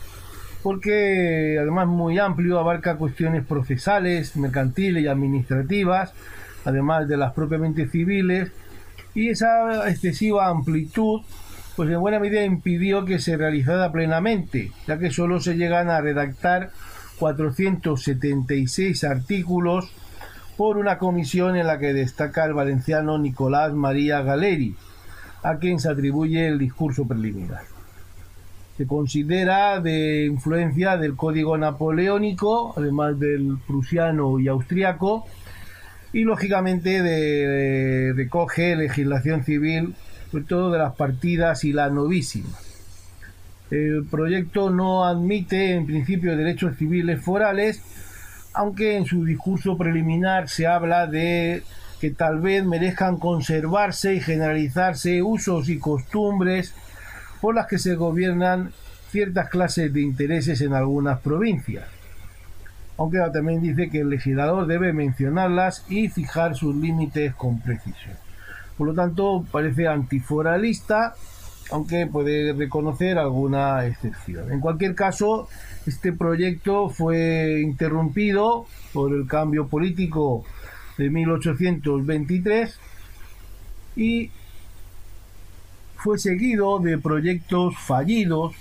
[0.65, 6.15] porque además muy amplio, abarca cuestiones procesales, mercantiles y administrativas,
[6.65, 8.51] además de las propiamente civiles,
[9.15, 11.21] y esa excesiva amplitud,
[11.77, 16.01] pues en buena medida impidió que se realizara plenamente, ya que solo se llegan a
[16.01, 16.71] redactar
[17.19, 19.93] 476 artículos
[20.57, 24.75] por una comisión en la que destaca el valenciano Nicolás María Galeri,
[25.43, 27.74] a quien se atribuye el discurso preliminar
[28.77, 35.27] se considera de influencia del código napoleónico, además del prusiano y austriaco,
[36.13, 39.95] y lógicamente recoge legislación civil,
[40.31, 42.51] sobre todo de las partidas y la novísima.
[43.71, 47.81] El proyecto no admite en principio derechos civiles forales,
[48.53, 51.63] aunque en su discurso preliminar se habla de
[52.01, 56.75] que tal vez merezcan conservarse y generalizarse usos y costumbres
[57.45, 58.73] por las que se gobiernan
[59.11, 61.85] ciertas clases de intereses en algunas provincias.
[62.97, 68.17] Aunque también dice que el legislador debe mencionarlas y fijar sus límites con precisión.
[68.79, 71.17] Por lo tanto, parece antiforalista,
[71.71, 74.51] aunque puede reconocer alguna excepción.
[74.51, 75.47] En cualquier caso,
[75.85, 80.47] este proyecto fue interrumpido por el cambio político
[80.97, 82.81] de 1823
[83.97, 84.31] y
[86.05, 88.55] fue seguido de proyectos fallidos,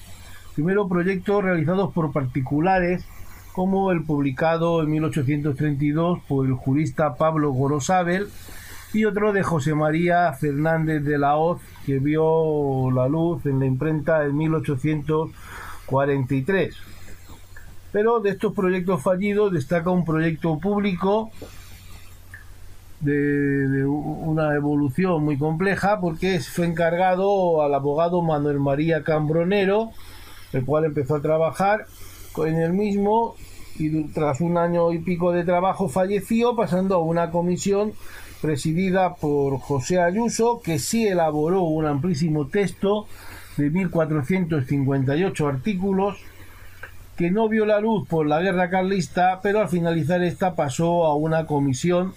[0.56, 3.03] primero proyectos realizados por particulares,
[3.51, 8.29] como el publicado en 1832 por el jurista Pablo Gorosabel,
[8.93, 13.65] y otro de José María Fernández de la Hoz, que vio la luz en la
[13.65, 16.77] imprenta en 1843.
[17.91, 21.29] Pero de estos proyectos fallidos destaca un proyecto público
[23.04, 29.92] de, una evolución muy compleja porque fue encargado al abogado Manuel María Cambronero,
[30.54, 31.86] el cual empezó a trabajar
[32.38, 33.36] en el mismo
[33.78, 37.94] y tras un año y pico de trabajo falleció pasando a una comisión
[38.42, 43.08] presidida por José Ayuso que sí elaboró un amplísimo texto
[43.58, 46.18] de 1458 artículos
[47.18, 51.16] que no vio la luz por la guerra carlista, pero al finalizar esta pasó a
[51.16, 52.13] una comisión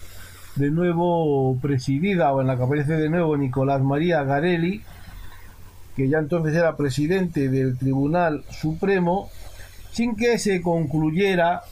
[0.56, 4.82] de nuevo presidida o en la que aparece de nuevo Nicolás María Garelli,
[5.94, 9.28] que ya entonces era presidente del Tribunal Supremo,
[9.92, 11.62] sin que se concluyera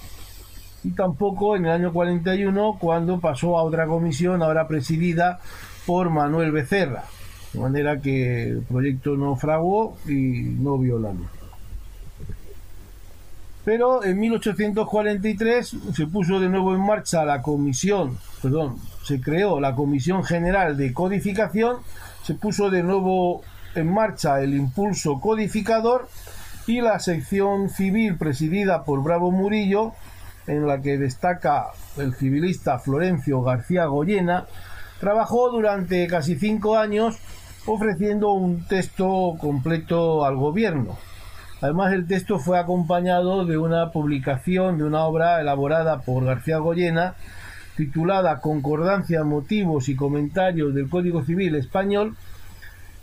[0.83, 5.41] y tampoco en el año 41 cuando pasó a otra comisión ahora presidida
[5.87, 7.05] por Manuel Becerra,
[7.53, 11.44] de manera que el proyecto no fraguó y no vio la luz.
[13.65, 19.75] Pero en 1843 se puso de nuevo en marcha la comisión, perdón, se creó la
[19.75, 21.79] Comisión General de Codificación,
[22.23, 23.43] se puso de nuevo
[23.75, 26.09] en marcha el impulso codificador
[26.67, 29.93] y la sección civil presidida por Bravo Murillo,
[30.47, 34.47] en la que destaca el civilista Florencio García Goyena,
[35.01, 37.17] trabajó durante casi cinco años
[37.67, 40.97] ofreciendo un texto completo al gobierno.
[41.65, 47.15] Además, el texto fue acompañado de una publicación de una obra elaborada por García Goyena
[47.75, 52.17] titulada Concordancia, motivos y comentarios del Código Civil Español,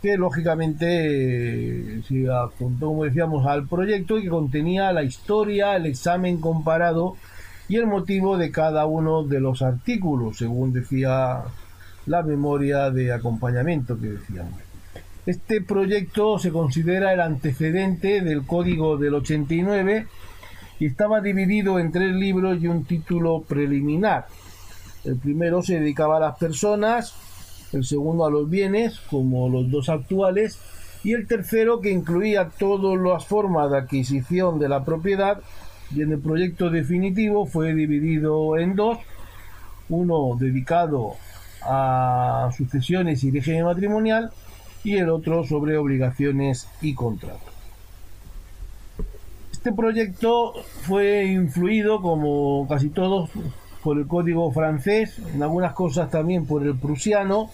[0.00, 6.40] que lógicamente se apuntó, como decíamos, al proyecto y que contenía la historia, el examen
[6.40, 7.16] comparado
[7.68, 11.42] y el motivo de cada uno de los artículos, según decía
[12.06, 14.71] la memoria de acompañamiento que decíamos.
[15.24, 20.08] Este proyecto se considera el antecedente del Código del 89
[20.80, 24.26] y estaba dividido en tres libros y un título preliminar.
[25.04, 27.14] El primero se dedicaba a las personas,
[27.72, 30.58] el segundo a los bienes, como los dos actuales,
[31.04, 35.40] y el tercero que incluía todas las formas de adquisición de la propiedad
[35.94, 38.98] y en el proyecto definitivo fue dividido en dos,
[39.88, 41.14] uno dedicado
[41.62, 44.32] a sucesiones y régimen matrimonial
[44.84, 47.52] y el otro sobre obligaciones y contratos.
[49.52, 53.30] Este proyecto fue influido, como casi todos,
[53.82, 57.50] por el código francés, en algunas cosas también por el prusiano,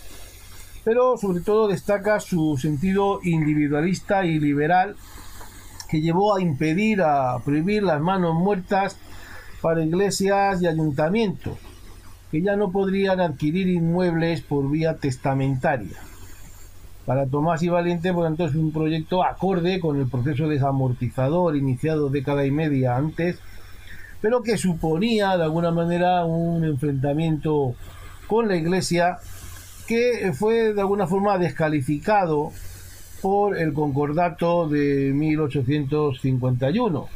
[0.85, 4.97] pero sobre todo destaca su sentido individualista y liberal
[5.91, 8.97] que llevó a impedir, a prohibir las manos muertas
[9.61, 11.59] para iglesias y ayuntamientos,
[12.31, 15.99] que ya no podrían adquirir inmuebles por vía testamentaria.
[17.09, 22.11] Para Tomás y Valiente, por tanto, es un proyecto acorde con el proceso desamortizador iniciado
[22.11, 23.39] década y media antes,
[24.21, 27.75] pero que suponía de alguna manera un enfrentamiento
[28.27, 29.17] con la Iglesia
[29.87, 32.53] que fue de alguna forma descalificado
[33.23, 37.09] por el concordato de 1851,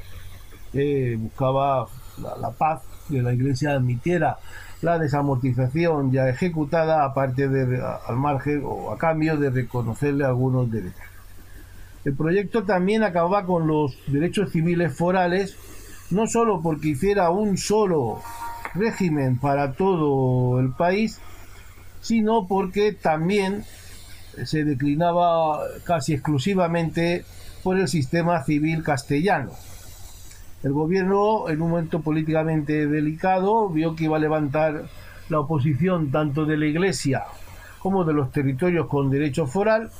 [0.72, 4.38] que buscaba la, la paz, que la Iglesia admitiera
[4.82, 11.00] la desamortización ya ejecutada aparte de al margen o a cambio de reconocerle algunos derechos.
[12.04, 15.56] El proyecto también acababa con los derechos civiles forales,
[16.10, 18.20] no solo porque hiciera un solo
[18.74, 21.20] régimen para todo el país,
[22.00, 23.64] sino porque también
[24.44, 27.24] se declinaba casi exclusivamente
[27.62, 29.52] por el sistema civil castellano.
[30.62, 34.84] El gobierno, en un momento políticamente delicado, vio que iba a levantar
[35.28, 37.24] la oposición tanto de la Iglesia
[37.80, 39.90] como de los territorios con derecho foral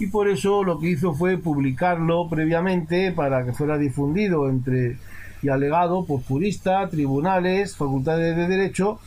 [0.00, 4.96] y por eso lo que hizo fue publicarlo previamente para que fuera difundido entre
[5.40, 8.98] y alegado por juristas, tribunales, facultades de derecho,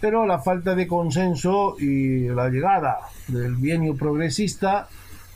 [0.00, 4.88] pero la falta de consenso y la llegada del bienio progresista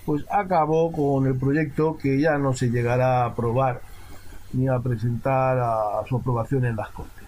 [0.04, 3.80] pues acabó con el proyecto que ya no se llegará a aprobar
[4.56, 7.24] ni a presentar a su aprobación en las Cortes.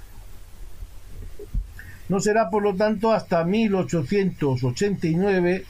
[2.09, 5.67] No será, por lo tanto, hasta 1889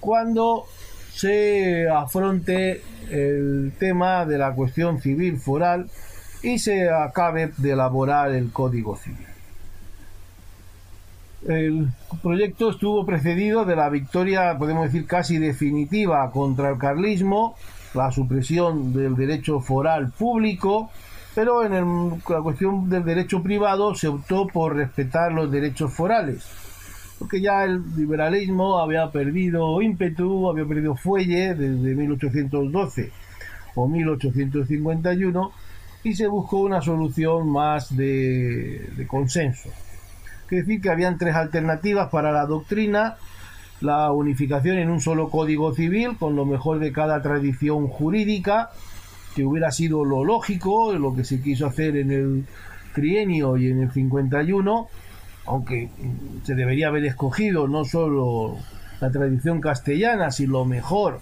[0.00, 0.66] cuando
[1.12, 5.88] se afronte el tema de la cuestión civil foral
[6.42, 9.28] y se acabe de elaborar el Código Civil.
[11.46, 11.86] El
[12.22, 17.54] proyecto estuvo precedido de la victoria, podemos decir, casi definitiva contra el carlismo
[17.94, 20.90] la supresión del derecho foral público,
[21.34, 26.44] pero en la cuestión del derecho privado se optó por respetar los derechos forales,
[27.18, 33.10] porque ya el liberalismo había perdido ímpetu, había perdido fuelle desde 1812
[33.74, 35.52] o 1851
[36.04, 39.70] y se buscó una solución más de, de consenso.
[40.50, 43.16] Es decir, que habían tres alternativas para la doctrina
[43.80, 48.70] la unificación en un solo código civil con lo mejor de cada tradición jurídica,
[49.34, 52.46] que hubiera sido lo lógico, lo que se quiso hacer en el
[52.94, 54.88] trienio y en el 51,
[55.46, 55.90] aunque
[56.44, 58.56] se debería haber escogido no solo
[59.00, 61.20] la tradición castellana, sino lo mejor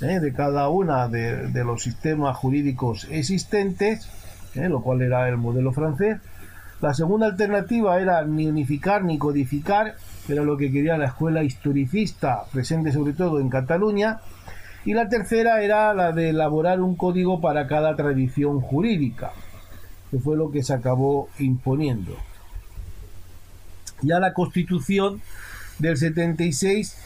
[0.00, 0.20] ¿eh?
[0.20, 4.08] de cada una de, los sistemas jurídicos existentes,
[4.54, 4.68] ¿eh?
[4.68, 6.18] lo cual era el modelo francés.
[6.80, 9.94] La segunda alternativa era ni unificar ni codificar,
[10.28, 14.20] era lo que quería la escuela historicista, presente sobre todo en Cataluña.
[14.84, 19.32] Y la tercera era la de elaborar un código para cada tradición jurídica,
[20.10, 22.16] que fue lo que se acabó imponiendo.
[24.02, 25.20] Ya la Constitución
[25.78, 26.96] del 76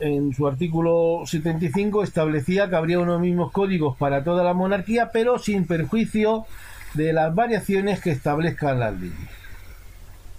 [0.00, 5.38] en su artículo 75 establecía que habría unos mismos códigos para toda la monarquía, pero
[5.38, 6.46] sin perjuicio
[6.94, 9.37] de las variaciones que establezcan las leyes.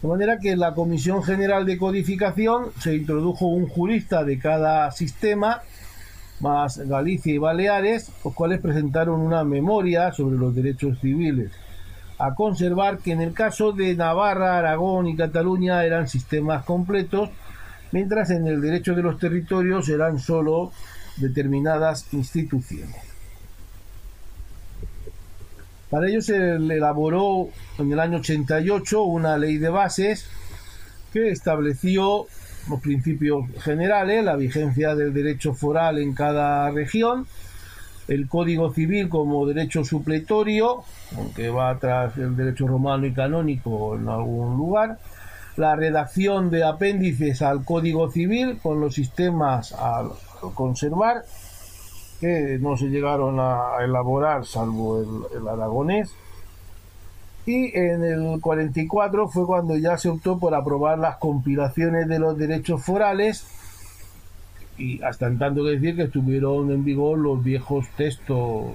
[0.02, 4.91] De manera que en la Comisión General de Codificación se introdujo un jurista de cada
[4.91, 5.62] sistema,
[6.39, 11.52] más Galicia y Baleares, los cuales presentaron una memoria sobre los derechos civiles
[12.20, 17.30] a conservar que en el caso de Navarra, Aragón y Cataluña eran sistemas completos
[17.91, 20.72] mientras en el derecho de los territorios eran solo
[21.16, 23.09] determinadas instituciones.
[25.90, 30.28] Para ello se elaboró en el año 88 una ley de bases
[31.12, 32.28] que estableció
[32.70, 37.26] los principios generales, la vigencia del derecho foral en cada región,
[38.08, 40.84] el Código Civil como derecho supletorio,
[41.18, 45.00] aunque va tras el derecho romano y canónico en algún lugar,
[45.58, 50.08] la redacción de apéndices al Código Civil con los sistemas a
[50.54, 51.24] conservar,
[52.20, 55.01] que no se llegaron a elaborar salvo
[55.34, 56.13] el, aragonés.
[57.45, 62.38] Y en el 44 fue cuando ya se optó por aprobar las compilaciones de los
[62.38, 63.47] derechos forales
[64.78, 68.67] y hasta en tanto que decir que estuvieron en vigor los viejos textos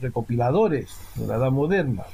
[0.00, 2.04] recopiladores de la edad moderna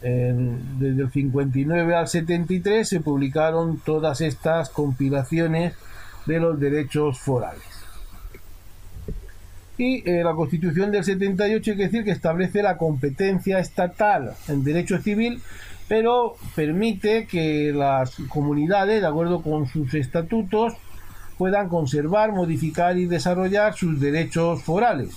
[0.00, 5.74] desde el 59 al 73 se publicaron todas estas compilaciones
[6.26, 7.77] de los derechos forales.
[9.78, 14.64] Y eh, la Constitución del 78 hay que decir que establece la competencia estatal en
[14.64, 15.40] derecho civil,
[15.86, 20.74] pero permite que las comunidades, de acuerdo con sus estatutos,
[21.38, 25.16] puedan conservar, modificar y desarrollar sus derechos forales.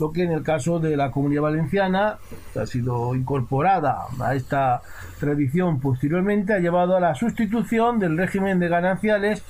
[0.00, 2.18] Lo que en el caso de la comunidad valenciana
[2.58, 4.80] ha sido incorporada a esta
[5.20, 9.42] tradición posteriormente, ha llevado a la sustitución del régimen de gananciales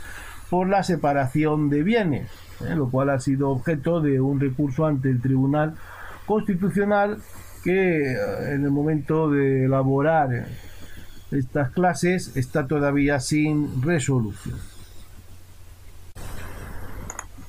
[0.51, 2.28] por la separación de bienes,
[2.68, 2.74] ¿eh?
[2.74, 5.74] lo cual ha sido objeto de un recurso ante el Tribunal
[6.26, 7.18] Constitucional
[7.64, 8.16] que eh,
[8.54, 10.46] en el momento de elaborar
[11.30, 14.58] estas clases está todavía sin resolución.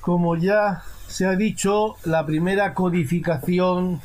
[0.00, 4.00] Como ya se ha dicho, la primera codificación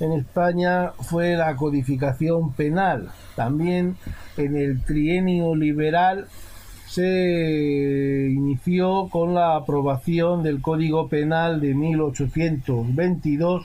[0.00, 3.10] en España fue la codificación penal.
[3.36, 3.96] También
[4.36, 6.26] en el trienio liberal
[6.92, 13.64] se inició con la aprobación del Código Penal de 1822,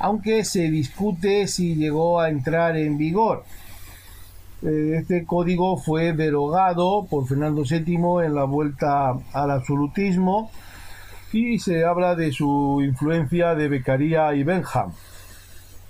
[0.00, 3.44] aunque se discute si llegó a entrar en vigor.
[4.62, 10.50] Eh, este código fue derogado por Fernando VII en la vuelta al absolutismo
[11.32, 14.90] y se habla de su influencia de Beccaria y Benham.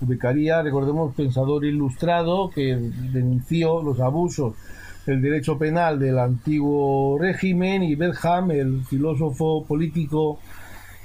[0.00, 2.76] Beccaria, recordemos, pensador ilustrado que
[3.14, 4.52] denunció los abusos
[5.07, 10.40] del derecho penal del antiguo régimen y Benham, el filósofo político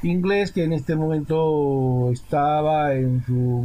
[0.03, 3.63] inglés que en este momento estaba en su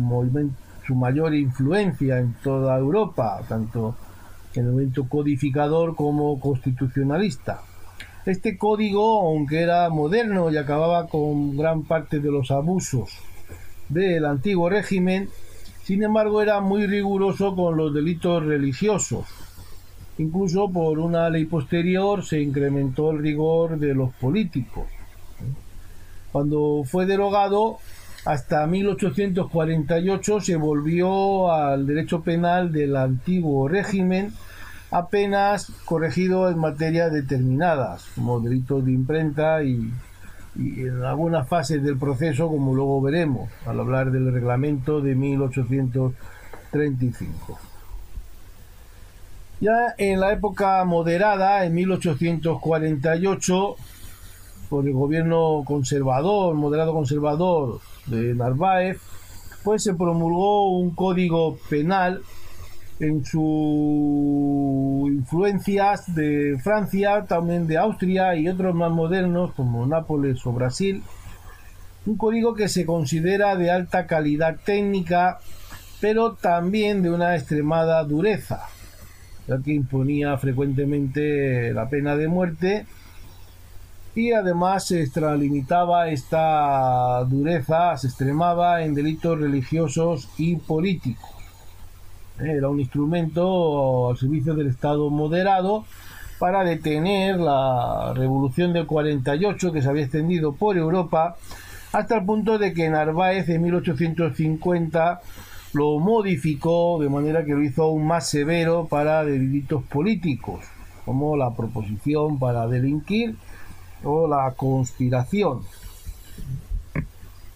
[0.87, 3.97] su mayor influencia en toda Europa, tanto
[4.55, 7.63] en el momento codificador como constitucionalista.
[8.25, 13.11] Este código, aunque era moderno y acababa con gran parte de los abusos
[13.89, 15.29] del antiguo régimen,
[15.83, 19.46] sin embargo era muy riguroso con los delitos religiosos.
[20.19, 24.87] Incluso por una ley posterior se incrementó el rigor de los políticos.
[26.33, 27.79] Cuando fue derogado,
[28.25, 34.33] hasta 1848 se volvió al derecho penal del antiguo régimen
[34.91, 39.93] apenas corregido en materias determinadas, como delitos de imprenta y,
[40.57, 47.76] en algunas fases del proceso, como luego veremos al hablar del reglamento de 1835.
[49.61, 53.77] Ya en la época moderada, en 1848,
[54.69, 58.99] por el gobierno conservador, moderado conservador de Narváez,
[59.65, 62.21] pues se promulgó un código penal
[63.01, 63.41] en sus
[65.11, 71.03] influencias de Francia, también de Austria y otros más modernos como Nápoles o Brasil.
[72.05, 75.39] Un código que se considera de alta calidad técnica,
[76.01, 78.69] pero también de una extremada dureza,
[79.47, 82.87] ya que imponía frecuentemente la pena de muerte
[84.15, 91.31] y además se extralimitaba esta dureza, se extremaba en delitos religiosos y políticos.
[92.39, 95.85] Era un instrumento al servicio del Estado moderado
[96.39, 101.37] para detener la revolución del 48 que se había extendido por Europa
[101.93, 105.21] hasta el punto de que Narváez en 1850
[105.73, 110.65] lo modificó de manera que lo hizo aún más severo para delitos políticos,
[111.05, 113.37] como la proposición para delinquir
[114.05, 115.63] o la conspiración.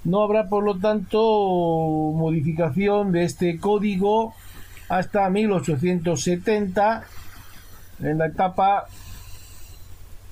[0.05, 4.35] No habrá, por lo tanto, modificación de este código
[4.89, 7.05] hasta 1870,
[8.03, 8.87] en la etapa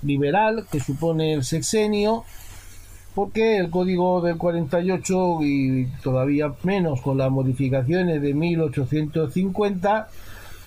[0.03, 2.24] liberal que supone el sexenio,
[3.18, 10.08] porque el código del 48 y todavía menos con las modificaciones de 1850,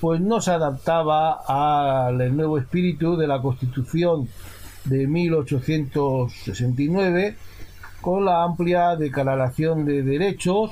[0.02, 4.28] pues no se adaptaba al nuevo espíritu de la Constitución
[4.84, 7.38] de 1869
[8.02, 10.72] con la amplia declaración de derechos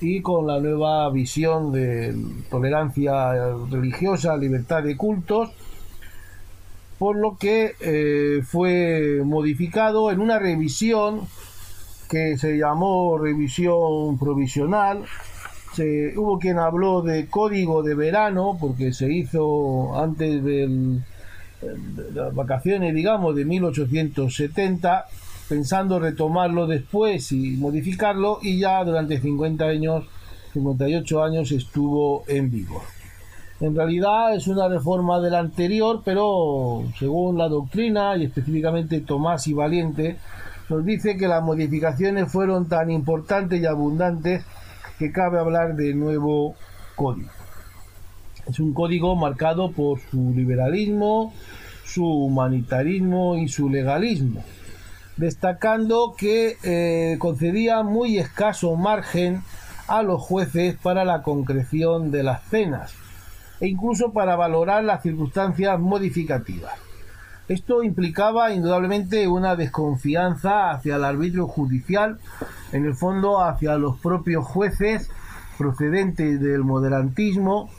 [0.00, 2.12] y con la nueva visión de
[2.50, 5.52] tolerancia religiosa, libertad de cultos,
[6.98, 11.22] por lo que eh, fue modificado en una revisión
[12.08, 15.04] que se llamó revisión provisional.
[15.74, 21.02] Se, hubo quien habló de código de verano porque se hizo antes del
[22.14, 25.06] las vacaciones, digamos, de 1870,
[25.48, 30.04] pensando retomarlo después y modificarlo, y ya durante 50 años,
[30.52, 32.82] 58 años estuvo en vigor.
[33.60, 39.52] En realidad es una reforma del anterior, pero según la doctrina y específicamente Tomás y
[39.52, 40.16] Valiente,
[40.68, 44.44] nos dice que las modificaciones fueron tan importantes y abundantes
[44.98, 46.56] que cabe hablar de nuevo
[46.96, 47.30] código.
[48.48, 51.32] Es un código marcado por su liberalismo,
[51.84, 54.42] su humanitarismo y su legalismo,
[55.16, 59.42] destacando que eh, concedía muy escaso margen
[59.86, 63.03] a los jueces para la concreción de las penas
[63.64, 66.74] e incluso para valorar las circunstancias modificativas.
[67.48, 72.18] Esto implicaba indudablemente una desconfianza hacia el arbitrio judicial,
[72.72, 75.08] en el fondo hacia los propios jueces
[75.56, 77.70] procedentes del moderantismo,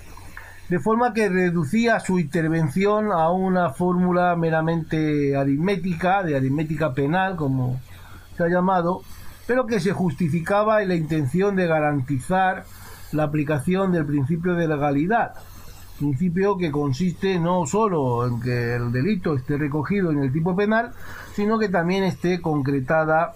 [0.69, 7.79] de forma que reducía su intervención a una fórmula meramente aritmética, de aritmética penal, como
[8.35, 9.03] se ha llamado,
[9.45, 12.63] pero que se justificaba en la intención de garantizar
[13.11, 15.35] la aplicación del principio de legalidad,
[15.97, 20.91] principio que consiste no solo en que el delito esté recogido en el tipo penal,
[21.33, 23.33] sino que también esté concretada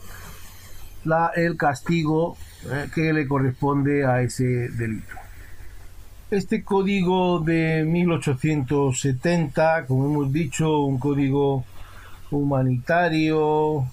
[1.06, 2.38] la, el castigo
[2.72, 5.16] eh, que le corresponde a ese delito.
[6.32, 11.66] Este código de 1870, como hemos dicho, un código
[12.30, 13.88] humanitario,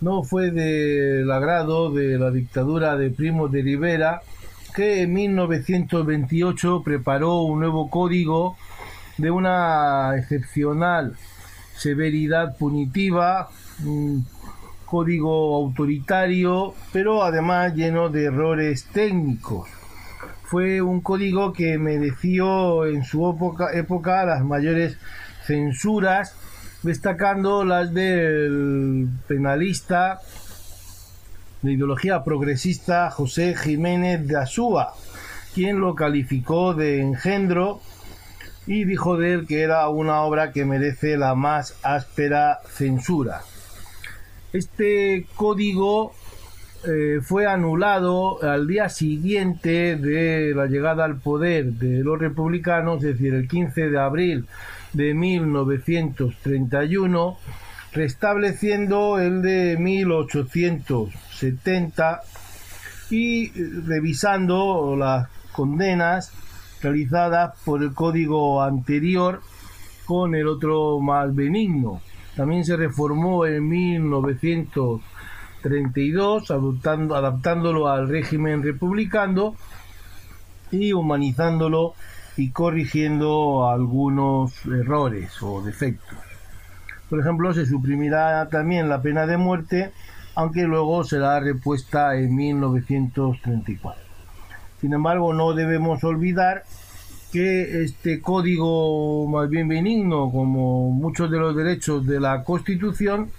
[0.00, 4.22] no fue del agrado de la dictadura de Primo de Rivera,
[4.80, 8.56] en 1928 preparó un nuevo código
[9.18, 11.16] de una excepcional
[11.76, 13.50] severidad punitiva,
[13.84, 14.26] un
[14.86, 19.68] código autoritario, pero además lleno de errores técnicos.
[20.44, 23.28] Fue un código que mereció en su
[23.72, 24.98] época, las mayores
[25.46, 26.34] censuras,
[26.82, 30.20] destacando las del penalista
[31.62, 34.94] de ideología progresista José Jiménez de Asúa,
[35.54, 37.80] quien lo calificó de engendro
[38.66, 43.42] y dijo de él que era una obra que merece la más áspera censura.
[44.52, 46.12] Este código
[46.86, 53.18] eh, fue anulado al día siguiente de la llegada al poder de los republicanos, es
[53.18, 54.46] decir, el 15 de abril
[54.94, 57.38] de 1931,
[57.92, 59.76] restableciendo el de
[61.42, 62.20] 1870
[63.10, 63.50] y
[63.82, 66.32] revisando las condenas
[66.82, 69.40] realizadas por el código anterior
[70.06, 72.00] con el otro más benigno.
[72.36, 75.20] También se reformó en 1930
[75.60, 79.54] 32, adoptando, adaptándolo al régimen republicano
[80.70, 81.94] y humanizándolo
[82.36, 86.18] y corrigiendo algunos errores o defectos.
[87.08, 89.92] Por ejemplo, se suprimirá también la pena de muerte,
[90.40, 94.02] aunque luego será repuesta en 1934.
[94.80, 96.64] Sin embargo, no debemos olvidar
[97.30, 103.30] que este código más bien benigno, como muchos de los derechos de la Constitución,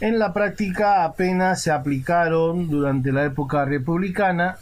[0.00, 4.56] en la práctica apenas se aplicaron durante la época republicana,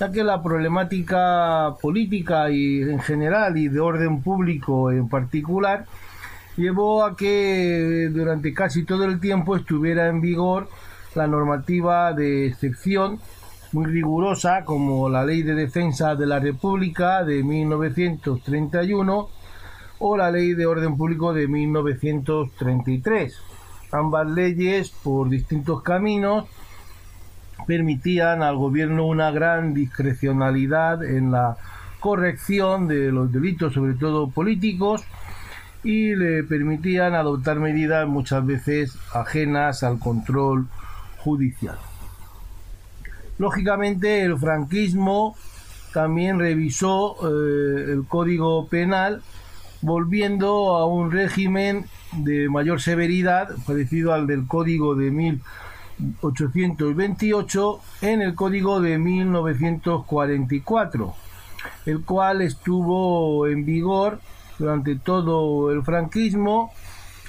[0.00, 5.84] ya que la problemática política y en general y de orden público en particular
[6.56, 10.70] llevó a que durante casi todo el tiempo estuviera en vigor
[11.14, 13.18] la normativa de excepción
[13.72, 19.28] muy rigurosa como la Ley de Defensa de la República de 1931
[19.98, 23.36] o la Ley de Orden Público de 1933.
[23.92, 26.46] Ambas leyes, por distintos caminos,
[27.66, 31.56] permitían al gobierno una gran discrecionalidad en la
[32.00, 35.04] corrección de los delitos, sobre todo políticos,
[35.82, 40.66] y le permitían adoptar medidas muchas veces ajenas al control
[43.38, 45.36] Lógicamente el franquismo
[45.92, 49.22] también revisó eh, el código penal
[49.80, 58.34] volviendo a un régimen de mayor severidad parecido al del código de 1828 en el
[58.34, 61.14] código de 1944
[61.86, 64.18] el cual estuvo en vigor
[64.58, 66.72] durante todo el franquismo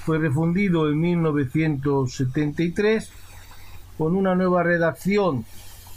[0.04, 3.12] fue refundido en 1973
[4.00, 5.43] con una nueva redacción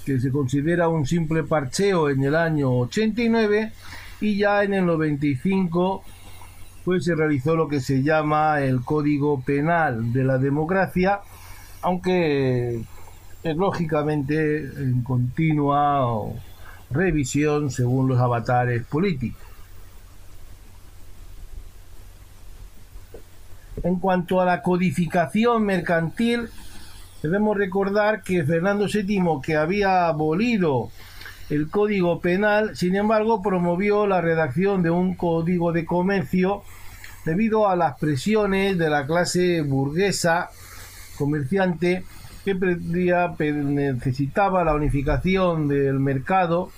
[0.05, 3.71] que se considera un simple parcheo en el año 89
[4.21, 6.03] y ya en el 95
[6.85, 11.21] pues se realizó lo que se llama el Código Penal de la Democracia,
[11.81, 12.83] aunque
[13.45, 16.25] es lógicamente en continua
[16.91, 19.41] revisión según los avatares políticos.
[23.85, 26.49] En cuanto a la codificación mercantil,
[27.23, 30.91] debemos recordar que Fernando VII, que había abolido
[31.51, 36.63] el Código Penal, sin embargo, promovió la redacción de un Código de Comercio
[37.25, 40.51] debido a las presiones de la clase burguesa
[41.17, 42.05] comerciante
[42.45, 46.71] que necesitaba la unificación del mercado,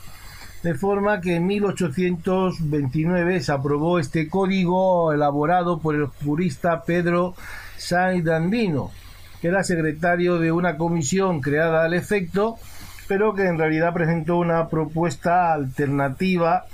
[0.63, 7.35] de forma que en 1829 se aprobó este código elaborado por el jurista Pedro
[7.77, 8.91] Sainz Dandino,
[9.45, 12.57] que era secretario de una comisión creada al efecto
[13.07, 16.65] pero que en realidad presentó una propuesta alternativa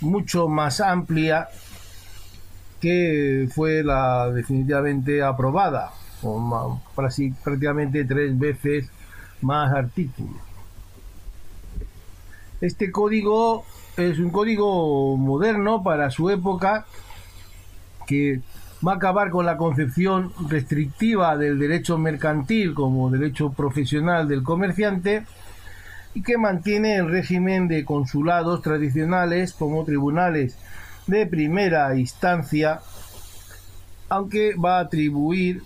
[0.00, 1.46] mucho más amplia
[2.80, 8.90] que fue la definitivamente aprobada, con prácticamente tres veces
[9.40, 10.34] más artículos.
[12.60, 13.64] Este código
[13.96, 16.86] es un código moderno para su época
[18.08, 18.40] que
[18.86, 25.24] va a acabar con la concepción restrictiva del derecho mercantil como derecho profesional del comerciante
[26.14, 30.56] y que mantiene el régimen de consulados tradicionales como tribunales
[31.06, 32.80] de primera instancia,
[34.08, 35.62] aunque va a atribuir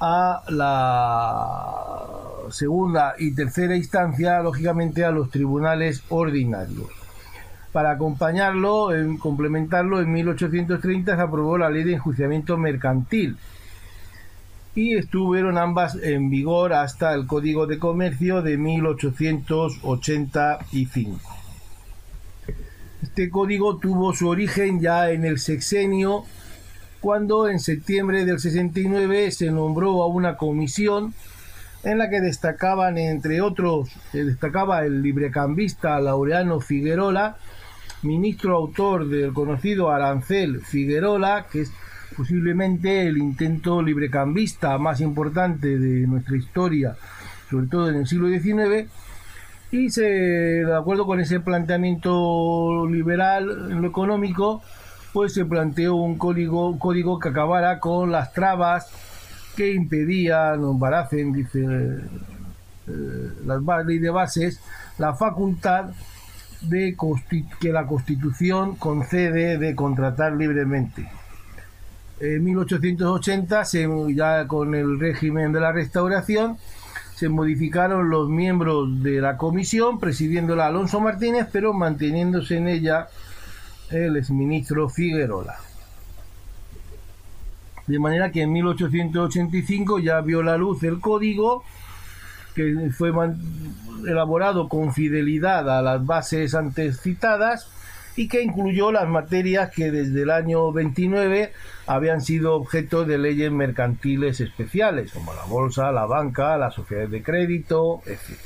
[0.00, 7.01] a la segunda y tercera instancia, lógicamente, a los tribunales ordinarios.
[7.72, 13.38] Para acompañarlo, en complementarlo, en 1830 se aprobó la ley de enjuiciamiento mercantil,
[14.74, 21.20] y estuvieron ambas en vigor hasta el Código de Comercio de 1885.
[23.02, 26.24] Este código tuvo su origen ya en el sexenio,
[27.00, 31.14] cuando en septiembre del 69 se nombró a una comisión
[31.82, 37.36] en la que destacaban, entre otros, destacaba el librecambista Laureano Figuerola,
[38.02, 41.72] ministro autor del conocido arancel Figuerola, que es
[42.16, 46.96] posiblemente el intento librecambista más importante de nuestra historia,
[47.50, 48.90] sobre todo en el siglo XIX,
[49.70, 54.62] y se, de acuerdo con ese planteamiento liberal en lo económico,
[55.12, 58.90] pues se planteó un código, código que acabara con las trabas
[59.56, 61.60] que impedían o embaracen, dice
[62.86, 64.60] eh, las ley de bases,
[64.98, 65.90] la facultad
[66.62, 66.96] de
[67.60, 71.08] que la Constitución concede de contratar libremente.
[72.20, 73.62] En 1880,
[74.14, 76.56] ya con el régimen de la restauración,
[77.16, 83.08] se modificaron los miembros de la comisión, presidiéndola Alonso Martínez, pero manteniéndose en ella
[83.90, 85.56] el exministro Figuerola.
[87.86, 91.64] De manera que en 1885 ya vio la luz el código,
[92.54, 93.12] que fue
[94.06, 97.68] elaborado con fidelidad a las bases antes citadas,
[98.16, 101.52] y que incluyó las materias que desde el año 29
[101.86, 107.22] habían sido objeto de leyes mercantiles especiales, como la bolsa, la banca, las sociedades de
[107.22, 108.38] crédito, etc.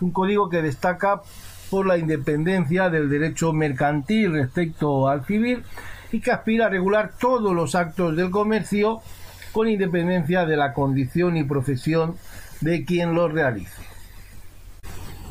[0.00, 1.22] Un código que destaca
[1.70, 5.62] por la independencia del derecho mercantil respecto al civil
[6.12, 9.00] y que aspira a regular todos los actos del comercio
[9.52, 12.16] con independencia de la condición y profesión
[12.60, 13.82] de quien los realice.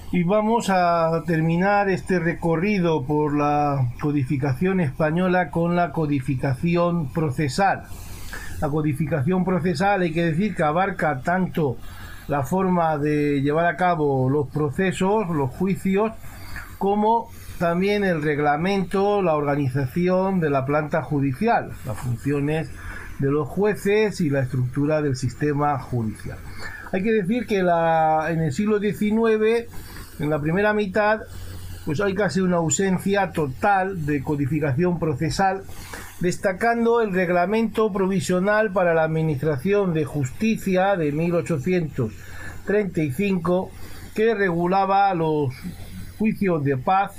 [0.09, 7.83] y vamos a terminar este recorrido por la codificación española con la codificación procesal.
[8.61, 11.77] La codificación procesal hay que decir que abarca tanto
[12.29, 16.13] la forma de llevar a cabo los procesos, los juicios,
[16.77, 22.69] como también el reglamento, la organización de la planta judicial, las funciones
[23.19, 26.37] de los jueces y la estructura del sistema judicial.
[26.91, 29.67] Hay que decir que en el siglo XIX
[30.19, 31.21] en la primera mitad,
[31.85, 35.63] pues hay casi una ausencia total de codificación procesal,
[36.19, 43.71] destacando el reglamento provisional para la Administración de Justicia de 1835,
[44.15, 45.53] que regulaba los
[46.17, 47.11] juicios de paz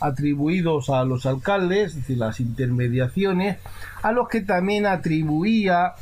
[0.00, 3.58] atribuidos a los alcaldes, es decir, las intermediaciones,
[4.02, 5.94] a los que también atribuía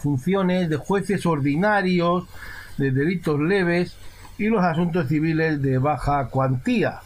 [0.00, 2.24] funciones de jueces ordinarios,
[2.78, 3.96] de delitos leves,
[4.38, 7.00] y los asuntos civiles de baja cuantía.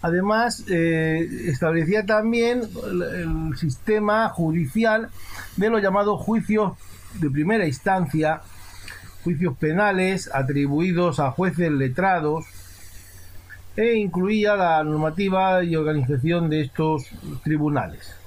[0.00, 5.08] Además, eh, establecía también el, sistema judicial
[5.56, 6.74] de los llamados juicios
[7.14, 8.42] de primera instancia,
[9.24, 12.44] juicios penales atribuidos a jueces letrados,
[13.76, 17.06] e incluía la normativa y organización de estos
[17.44, 18.17] tribunales.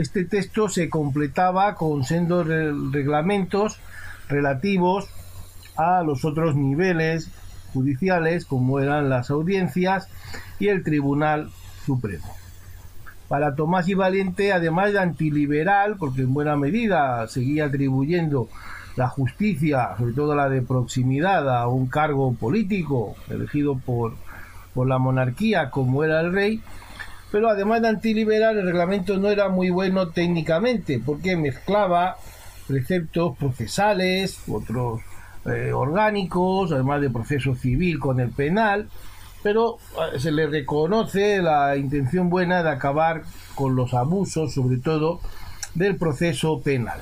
[0.00, 3.78] Este texto se completaba con sendos reglamentos
[4.30, 5.10] relativos
[5.76, 7.30] a los otros niveles
[7.74, 10.08] judiciales como eran las audiencias
[10.58, 11.50] y el Tribunal
[11.84, 12.24] Supremo.
[13.28, 18.48] Para Tomás y Valiente, además de antiliberal, porque en buena medida seguía atribuyendo
[18.96, 24.14] la justicia, sobre todo la de proximidad, a un cargo político elegido por,
[24.72, 26.62] por la monarquía como era el rey,
[27.30, 32.16] pero además de antiliberal el reglamento no era muy bueno técnicamente porque mezclaba
[32.66, 35.00] preceptos procesales, otros
[35.46, 38.88] eh, orgánicos, además de proceso civil con el penal,
[39.42, 39.78] pero
[40.14, 43.22] eh, se le reconoce la intención buena de acabar
[43.54, 45.20] con los abusos, sobre todo
[45.74, 47.00] del proceso penal.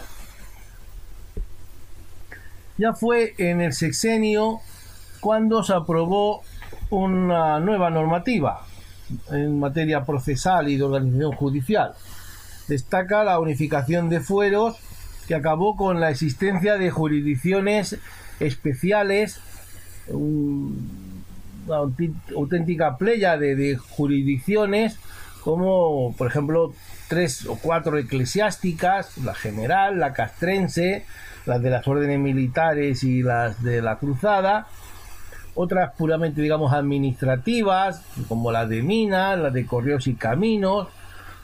[2.76, 4.60] Ya fue en el sexenio
[5.20, 6.42] cuando se aprobó
[6.90, 8.67] una nueva normativa
[9.30, 11.92] en materia procesal y de organización judicial.
[12.68, 14.76] Destaca la unificación de fueros
[15.26, 17.98] que acabó con la existencia de jurisdicciones
[18.40, 19.40] especiales,
[20.08, 20.74] una
[22.34, 24.98] auténtica playa de, jurisdicciones,
[25.42, 26.72] como por ejemplo
[27.08, 31.04] tres o cuatro eclesiásticas, la general, la castrense,
[31.46, 34.66] las de las órdenes militares y las de la cruzada,
[35.60, 40.86] otras puramente digamos administrativas, como las de minas, las de correos y caminos,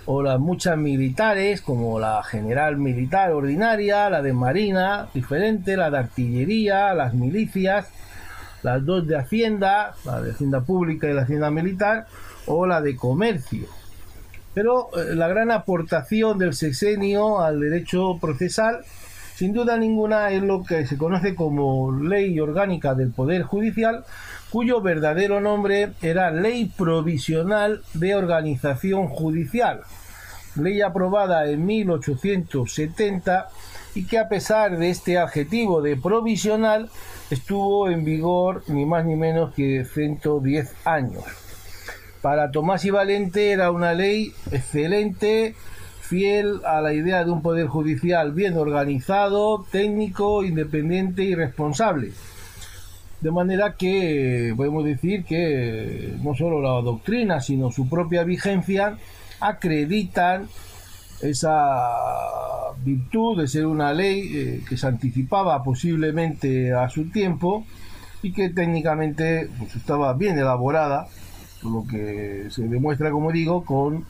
[0.07, 5.99] o las muchas militares, como la general militar ordinaria, la de marina, diferente, la de
[5.99, 7.89] artillería, las milicias,
[8.63, 12.07] las dos de hacienda, la de hacienda pública y la hacienda militar,
[12.47, 13.67] o la de comercio.
[14.55, 18.85] Pero eh, la gran aportación del sexenio al derecho procesal,
[19.35, 24.05] sin duda ninguna, es lo que se conoce como Ley Orgánica del Poder Judicial,
[24.51, 29.81] cuyo verdadero nombre era Ley Provisional de Organización Judicial,
[30.55, 33.49] ley aprobada en 1870
[33.97, 36.89] y que a pesar de este adjetivo de provisional
[37.31, 41.25] estuvo en vigor ni más ni menos que 110 años.
[42.23, 45.55] Para Tomás y Valente era una ley excelente,
[46.15, 52.13] fiel a la idea de un poder judicial bien organizado, técnico, independiente y responsable.
[53.21, 58.97] De manera que podemos decir que no solo la doctrina, sino su propia vigencia
[59.41, 60.47] acreditan
[61.21, 61.91] esa
[62.85, 67.67] virtud de ser una ley eh, que se anticipaba posiblemente a su tiempo
[68.23, 71.09] y que técnicamente pues, estaba bien elaborada,
[71.65, 74.05] lo que se demuestra, como digo, con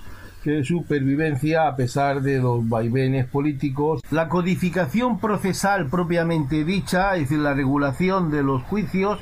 [0.45, 4.03] que supervivencia a pesar de los vaivenes políticos.
[4.11, 9.19] La codificación procesal propiamente dicha, es decir, la regulación de los juicios,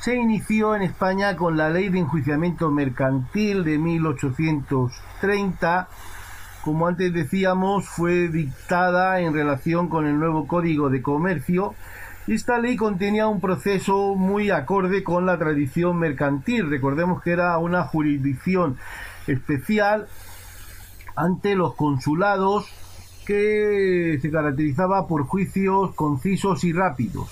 [0.00, 5.88] se inició en España con la ley de enjuiciamiento mercantil de 1830.
[6.62, 11.74] Como antes decíamos, fue dictada en relación con el nuevo Código de Comercio
[12.26, 16.70] esta ley contenía un proceso muy acorde con la tradición mercantil.
[16.70, 18.78] Recordemos que era una jurisdicción
[19.26, 20.06] especial
[21.16, 22.66] ante los consulados
[23.26, 27.28] que se caracterizaba por juicios concisos y rápidos.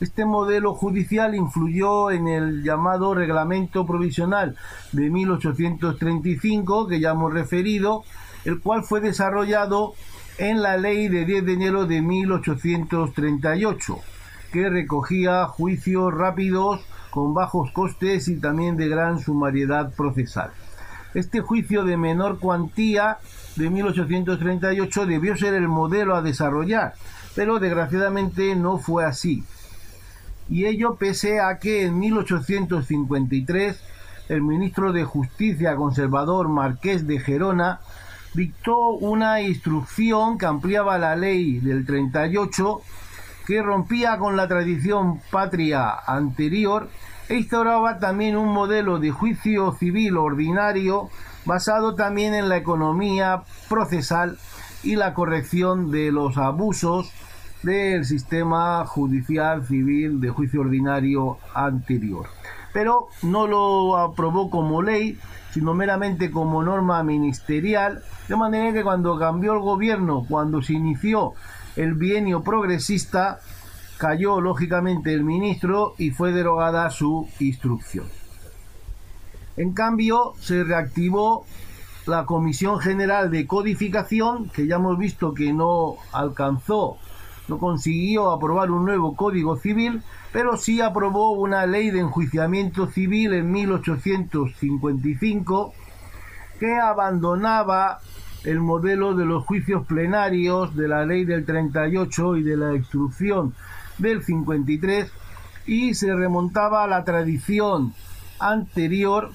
[0.00, 4.56] Este modelo judicial influyó en el llamado Reglamento Provisional
[4.92, 8.02] de 1835, que ya hemos referido,
[8.44, 9.94] el cual fue desarrollado
[10.38, 13.98] en la ley de 10 de enero de 1838.
[14.52, 16.80] que recogía juicios rápidos
[17.10, 20.52] con bajos costes y también de gran sumariedad procesal.
[21.14, 23.18] Este juicio de menor cuantía
[23.56, 26.94] de 1838 debió ser el modelo a desarrollar,
[27.36, 29.44] pero desgraciadamente no fue así.
[30.48, 33.80] Y ello pese a que en 1853
[34.28, 37.80] el ministro de Justicia conservador Marqués de Gerona
[38.34, 42.80] dictó una instrucción que ampliaba la ley del 38
[43.46, 46.88] que rompía con la tradición patria anterior
[47.28, 51.08] e instauraba también un modelo de juicio civil ordinario
[51.44, 54.38] basado también en la economía procesal
[54.82, 57.12] y la corrección de los abusos
[57.62, 62.26] del sistema judicial civil de juicio ordinario anterior.
[62.72, 65.18] Pero no lo aprobó como ley,
[65.50, 71.34] sino meramente como norma ministerial, de manera que cuando cambió el gobierno, cuando se inició
[71.76, 73.40] el bienio progresista,
[73.98, 78.06] cayó lógicamente el ministro y fue derogada su instrucción.
[79.56, 81.46] En cambio, se reactivó
[82.06, 86.98] la Comisión General de Codificación, que ya hemos visto que no alcanzó,
[87.48, 90.02] no consiguió aprobar un nuevo Código Civil,
[90.32, 95.74] pero sí aprobó una ley de enjuiciamiento civil en 1855
[96.58, 98.00] que abandonaba
[98.44, 103.54] el modelo de los juicios plenarios de la ley del 38 y de la instrucción
[103.98, 105.10] del 53
[105.66, 107.94] y se remontaba a la tradición
[108.38, 109.30] anterior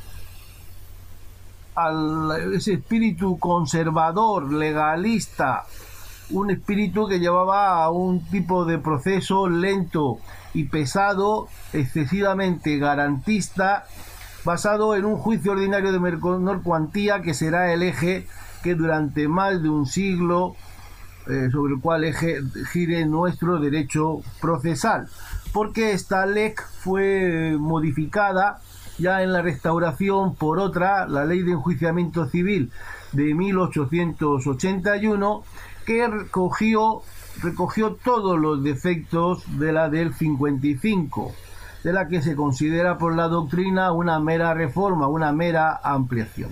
[1.75, 5.63] al ese espíritu conservador, legalista,
[6.29, 10.19] un espíritu que llevaba a un tipo de proceso lento
[10.53, 13.85] y pesado, excesivamente garantista,
[14.43, 18.27] basado en un juicio ordinario de menor cuantía que será el eje
[18.63, 20.55] que durante más de un siglo
[21.27, 22.39] eh, sobre el cual eje,
[22.71, 25.07] gire nuestro derecho procesal,
[25.53, 28.61] porque esta ley fue modificada
[28.97, 32.71] ya en la restauración por otra, la ley de enjuiciamiento civil
[33.11, 35.43] de 1881,
[35.85, 37.01] que recogió,
[37.41, 41.31] recogió todos los defectos de la del 55,
[41.83, 46.51] de la que se considera por la doctrina una mera reforma, una mera ampliación.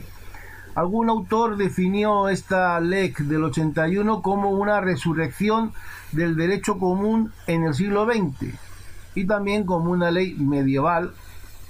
[0.78, 5.73] Algún autor definió esta ley del 81 como una resurrección
[6.11, 8.53] del derecho común en el siglo XX
[9.15, 11.15] y también como una ley medieval,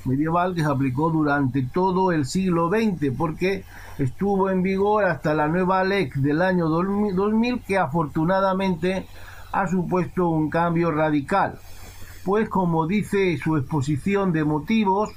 [0.04, 3.64] medieval que se aplicó durante todo el siglo XX porque
[3.98, 9.08] estuvo en vigor hasta la nueva ley del año 2000 que afortunadamente
[9.54, 11.58] ha supuesto un cambio radical.
[12.26, 15.12] Pues como dice su exposición de motivos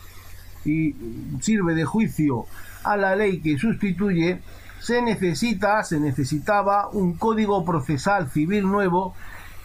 [0.65, 0.95] y
[1.41, 2.47] sirve de juicio
[2.85, 4.41] a la ley que sustituye,
[4.81, 9.15] se necesita, se necesitaba un código procesal civil nuevo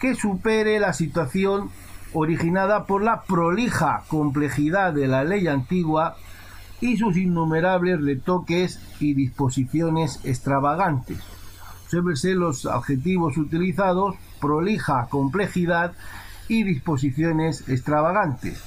[0.00, 1.70] que supere la situación
[2.12, 6.16] originada por la prolija complejidad de la ley antigua
[6.80, 11.18] y sus innumerables retoques y disposiciones extravagantes.
[11.84, 15.92] Obsérvese los adjetivos utilizados, prolija complejidad
[16.48, 18.62] y disposiciones extravagantes.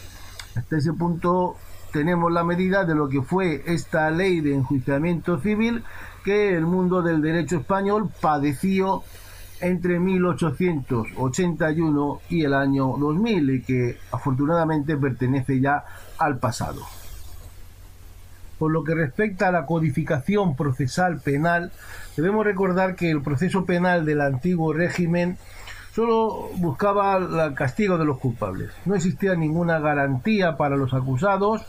[0.56, 1.56] Hasta ese punto
[1.92, 5.84] tenemos la medida de lo que fue esta ley de enjuiciamiento civil
[6.24, 9.04] que el mundo del derecho español padeció
[9.62, 15.84] entre 1881 y el año 2000 y que afortunadamente pertenece ya
[16.18, 16.82] al pasado.
[18.58, 21.72] Por lo que respecta a la codificación procesal penal,
[22.18, 25.38] debemos recordar que el proceso penal del antiguo régimen
[26.00, 28.70] solo buscaba el castigo de los culpables.
[28.86, 31.62] No existía ninguna garantía para los acusados,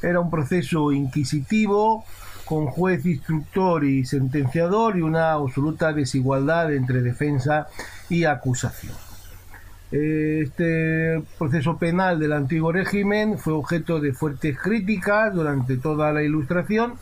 [0.00, 2.04] era un proceso inquisitivo,
[2.44, 7.66] con juez instructor y sentenciador y una absoluta desigualdad entre defensa
[8.08, 8.94] y acusación.
[9.90, 16.94] Este proceso penal del antiguo régimen fue objeto de fuertes críticas durante toda la ilustración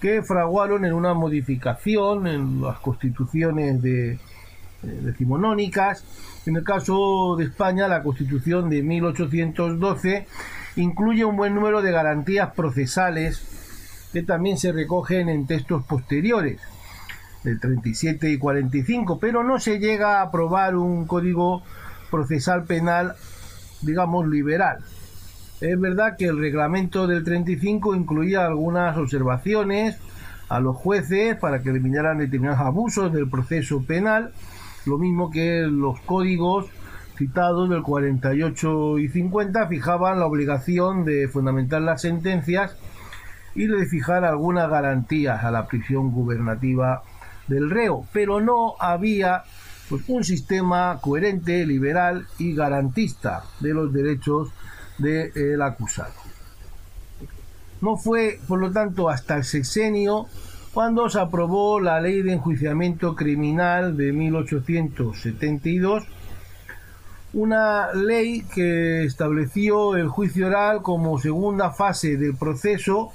[0.00, 4.18] que fraguaron en una modificación en las constituciones de,
[4.82, 6.04] decimonónicas.
[6.46, 10.26] En el caso de España, la constitución de 1812
[10.76, 16.60] incluye un buen número de garantías procesales que también se recogen en textos posteriores,
[17.44, 21.62] del 37 y 45, pero no se llega a aprobar un código
[22.10, 23.14] procesal penal,
[23.82, 24.78] digamos, liberal.
[25.60, 29.98] Es verdad que el reglamento del 35 incluía algunas observaciones
[30.48, 34.32] a los jueces para que eliminaran determinados abusos del proceso penal,
[34.86, 36.66] lo mismo que los códigos
[37.16, 42.76] citados del 48 y 50 fijaban la obligación de fundamentar las sentencias
[43.54, 47.02] y de fijar algunas garantías a la prisión gubernativa
[47.46, 49.42] del reo, pero no había
[49.88, 54.48] pues, un sistema coherente, liberal y garantista de los derechos
[54.98, 56.14] del acusado.
[57.80, 60.26] No fue, por lo tanto, hasta el sexenio
[60.72, 66.04] cuando se aprobó la Ley de Enjuiciamiento Criminal de 1872,
[67.32, 73.10] una ley que estableció el juicio oral como segunda fase del proceso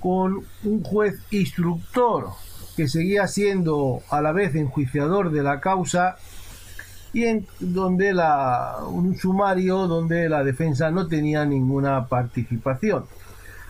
[0.00, 2.30] con un juez instructor
[2.76, 6.16] que seguía siendo a la vez enjuiciador de la causa
[7.12, 8.12] y en donde
[8.88, 13.06] un sumario donde la defensa no tenía ninguna participación.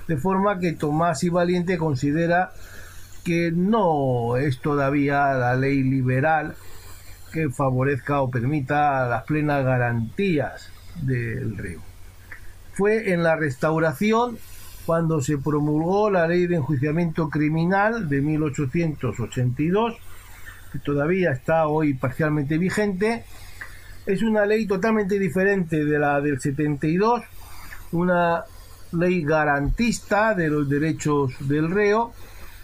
[0.08, 2.52] De forma que Tomás y Valiente considera
[3.24, 6.54] que no es todavía la ley liberal
[7.32, 10.70] que favorezca o permita las plenas garantías
[11.02, 11.80] del río.
[12.74, 14.38] Fue en la restauración
[14.86, 19.94] cuando se promulgó la ley de enjuiciamiento criminal de 1882,
[20.72, 23.24] que todavía está hoy parcialmente vigente.
[24.06, 27.22] Es una ley totalmente diferente de la del 72,
[27.92, 28.44] una
[28.94, 32.12] ley garantista de los derechos del reo,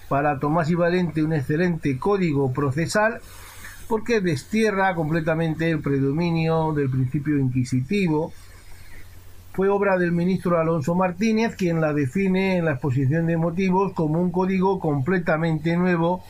[0.08, 3.20] para Tomás y Valente un excelente código procesal
[3.88, 8.32] porque destierra completamente el predominio del principio inquisitivo
[9.52, 14.20] fue obra del ministro Alonso Martínez, quien la define en la exposición de motivos como
[14.20, 16.24] un código completamente nuevo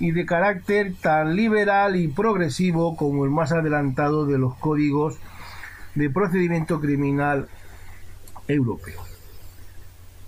[0.00, 5.18] y de carácter tan liberal y progresivo como el más adelantado de los códigos
[5.94, 7.48] de procedimiento criminal
[8.48, 9.13] europeo.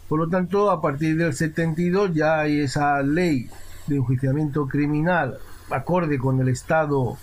[0.09, 3.49] Por lo tanto, a partir del 72 ya hay esa ley
[3.87, 5.39] de enjuiciamiento criminal
[5.71, 7.17] acorde con el Estado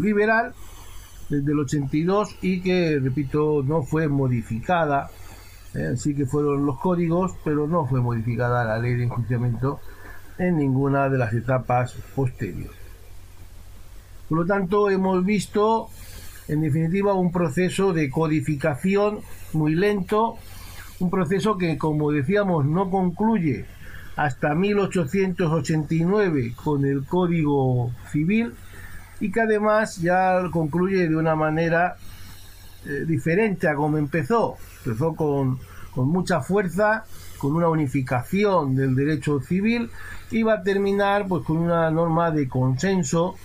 [0.00, 0.54] liberal
[1.28, 5.10] desde el 82 y que, repito, no fue modificada.
[5.74, 5.94] ¿eh?
[5.96, 9.80] sí que fueron los códigos, pero no fue modificada la ley de enjuiciamiento
[10.38, 12.76] en ninguna de las etapas posteriores.
[14.28, 15.88] Por lo tanto, hemos visto,
[16.48, 19.20] en definitiva, un proceso de codificación
[19.52, 20.36] muy lento,
[21.02, 23.66] un proceso que, como decíamos, no concluye
[24.16, 28.54] hasta 1889 con el Código Civil,
[29.22, 31.96] y que además ya concluye de una manera
[32.84, 34.56] eh, diferente a como empezó.
[34.84, 35.60] Empezó con,
[35.94, 37.04] con mucha fuerza,
[37.38, 39.90] con una unificación del derecho civil
[40.32, 43.36] y va a terminar pues con una norma de consenso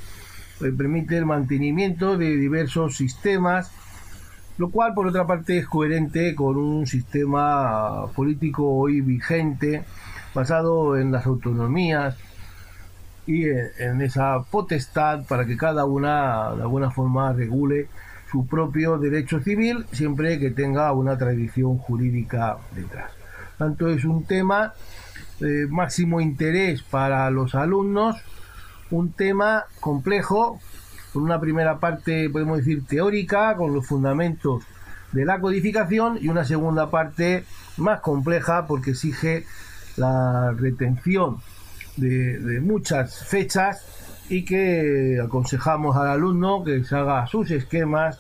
[0.59, 3.71] que permite el mantenimiento de diversos sistemas,
[4.57, 9.83] lo cual por otra parte es coherente con un sistema político hoy vigente
[10.33, 12.15] basado en las autonomías,
[13.27, 17.89] y en esa potestad para que cada una de alguna forma regule
[18.31, 23.11] su propio derecho civil siempre que tenga una tradición jurídica detrás.
[23.57, 24.73] Tanto es un tema
[25.39, 28.15] de máximo interés para los alumnos,
[28.91, 30.59] un tema complejo,
[31.17, 34.63] con una primera parte, podemos decir, teórica, con los fundamentos
[35.13, 37.43] de la codificación, y una segunda parte
[37.77, 39.43] más compleja porque exige
[39.95, 41.37] la retención
[41.95, 43.83] de, muchas fechas
[44.29, 48.19] y que aconsejamos al alumno que se haga sus esquemas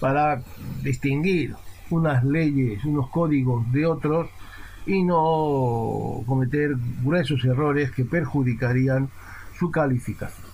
[0.00, 0.40] para
[0.82, 1.54] distinguir
[1.90, 4.30] unas leyes, unos códigos de otros
[4.86, 9.10] y no cometer gruesos errores que perjudicarían
[9.58, 10.47] su calificación.